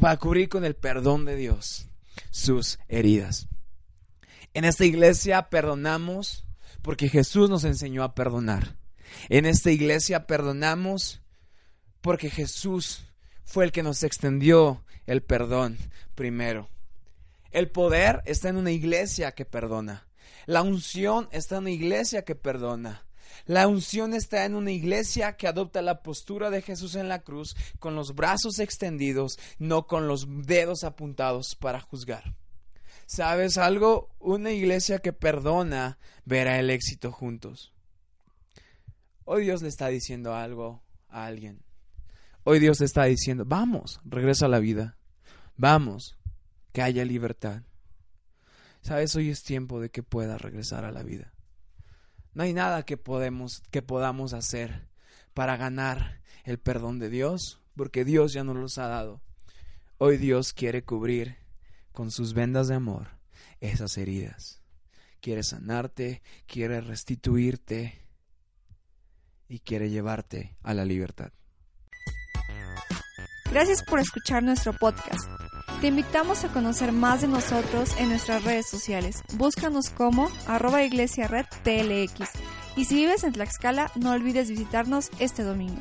para 0.00 0.16
cubrir 0.16 0.48
con 0.48 0.64
el 0.64 0.74
perdón 0.74 1.24
de 1.24 1.36
Dios 1.36 1.88
sus 2.30 2.78
heridas. 2.88 3.48
En 4.54 4.64
esta 4.64 4.84
iglesia 4.84 5.50
perdonamos 5.50 6.46
porque 6.82 7.08
Jesús 7.08 7.50
nos 7.50 7.64
enseñó 7.64 8.02
a 8.02 8.14
perdonar. 8.14 8.76
En 9.28 9.44
esta 9.44 9.70
iglesia 9.70 10.26
perdonamos 10.26 11.20
porque 12.00 12.30
Jesús 12.30 13.04
fue 13.46 13.64
el 13.64 13.72
que 13.72 13.82
nos 13.82 14.02
extendió 14.02 14.84
el 15.06 15.22
perdón 15.22 15.78
primero. 16.14 16.68
El 17.52 17.70
poder 17.70 18.20
está 18.26 18.50
en 18.50 18.56
una 18.56 18.72
iglesia 18.72 19.32
que 19.32 19.46
perdona. 19.46 20.06
La 20.44 20.62
unción 20.62 21.28
está 21.32 21.56
en 21.56 21.62
una 21.62 21.70
iglesia 21.70 22.24
que 22.24 22.34
perdona. 22.34 23.06
La 23.46 23.68
unción 23.68 24.12
está 24.12 24.44
en 24.44 24.54
una 24.54 24.72
iglesia 24.72 25.36
que 25.36 25.46
adopta 25.46 25.80
la 25.80 26.02
postura 26.02 26.50
de 26.50 26.62
Jesús 26.62 26.96
en 26.96 27.08
la 27.08 27.22
cruz 27.22 27.56
con 27.78 27.94
los 27.94 28.14
brazos 28.14 28.58
extendidos, 28.58 29.38
no 29.58 29.86
con 29.86 30.08
los 30.08 30.26
dedos 30.46 30.84
apuntados 30.84 31.54
para 31.54 31.80
juzgar. 31.80 32.34
¿Sabes 33.06 33.56
algo? 33.56 34.10
Una 34.18 34.50
iglesia 34.50 34.98
que 34.98 35.12
perdona 35.12 35.98
verá 36.24 36.58
el 36.58 36.70
éxito 36.70 37.12
juntos. 37.12 37.72
Hoy 39.24 39.44
Dios 39.44 39.62
le 39.62 39.68
está 39.68 39.88
diciendo 39.88 40.34
algo 40.34 40.82
a 41.08 41.26
alguien. 41.26 41.65
Hoy 42.48 42.60
Dios 42.60 42.78
te 42.78 42.84
está 42.84 43.06
diciendo, 43.06 43.44
vamos, 43.44 44.00
regresa 44.04 44.46
a 44.46 44.48
la 44.48 44.60
vida. 44.60 44.96
Vamos, 45.56 46.16
que 46.72 46.80
haya 46.80 47.04
libertad. 47.04 47.62
Sabes, 48.82 49.16
hoy 49.16 49.30
es 49.30 49.42
tiempo 49.42 49.80
de 49.80 49.90
que 49.90 50.04
puedas 50.04 50.40
regresar 50.40 50.84
a 50.84 50.92
la 50.92 51.02
vida. 51.02 51.32
No 52.34 52.44
hay 52.44 52.52
nada 52.52 52.84
que 52.84 52.96
podemos 52.96 53.64
que 53.72 53.82
podamos 53.82 54.32
hacer 54.32 54.86
para 55.34 55.56
ganar 55.56 56.20
el 56.44 56.60
perdón 56.60 57.00
de 57.00 57.10
Dios, 57.10 57.60
porque 57.74 58.04
Dios 58.04 58.32
ya 58.32 58.44
nos 58.44 58.54
los 58.54 58.78
ha 58.78 58.86
dado. 58.86 59.20
Hoy 59.98 60.16
Dios 60.16 60.52
quiere 60.52 60.84
cubrir 60.84 61.38
con 61.90 62.12
sus 62.12 62.32
vendas 62.32 62.68
de 62.68 62.76
amor 62.76 63.08
esas 63.58 63.98
heridas. 63.98 64.62
Quiere 65.20 65.42
sanarte, 65.42 66.22
quiere 66.46 66.80
restituirte 66.80 68.06
y 69.48 69.58
quiere 69.58 69.90
llevarte 69.90 70.56
a 70.62 70.74
la 70.74 70.84
libertad. 70.84 71.32
Gracias 73.56 73.82
por 73.82 74.00
escuchar 74.00 74.42
nuestro 74.42 74.74
podcast. 74.74 75.30
Te 75.80 75.86
invitamos 75.86 76.44
a 76.44 76.48
conocer 76.48 76.92
más 76.92 77.22
de 77.22 77.28
nosotros 77.28 77.96
en 77.98 78.10
nuestras 78.10 78.44
redes 78.44 78.68
sociales. 78.68 79.22
Búscanos 79.32 79.88
como 79.88 80.28
arroba 80.46 80.82
iglesia 80.82 81.26
red 81.26 81.46
TLX. 81.62 82.32
Y 82.76 82.84
si 82.84 82.96
vives 82.96 83.24
en 83.24 83.32
Tlaxcala, 83.32 83.90
no 83.94 84.10
olvides 84.10 84.50
visitarnos 84.50 85.08
este 85.20 85.42
domingo. 85.42 85.80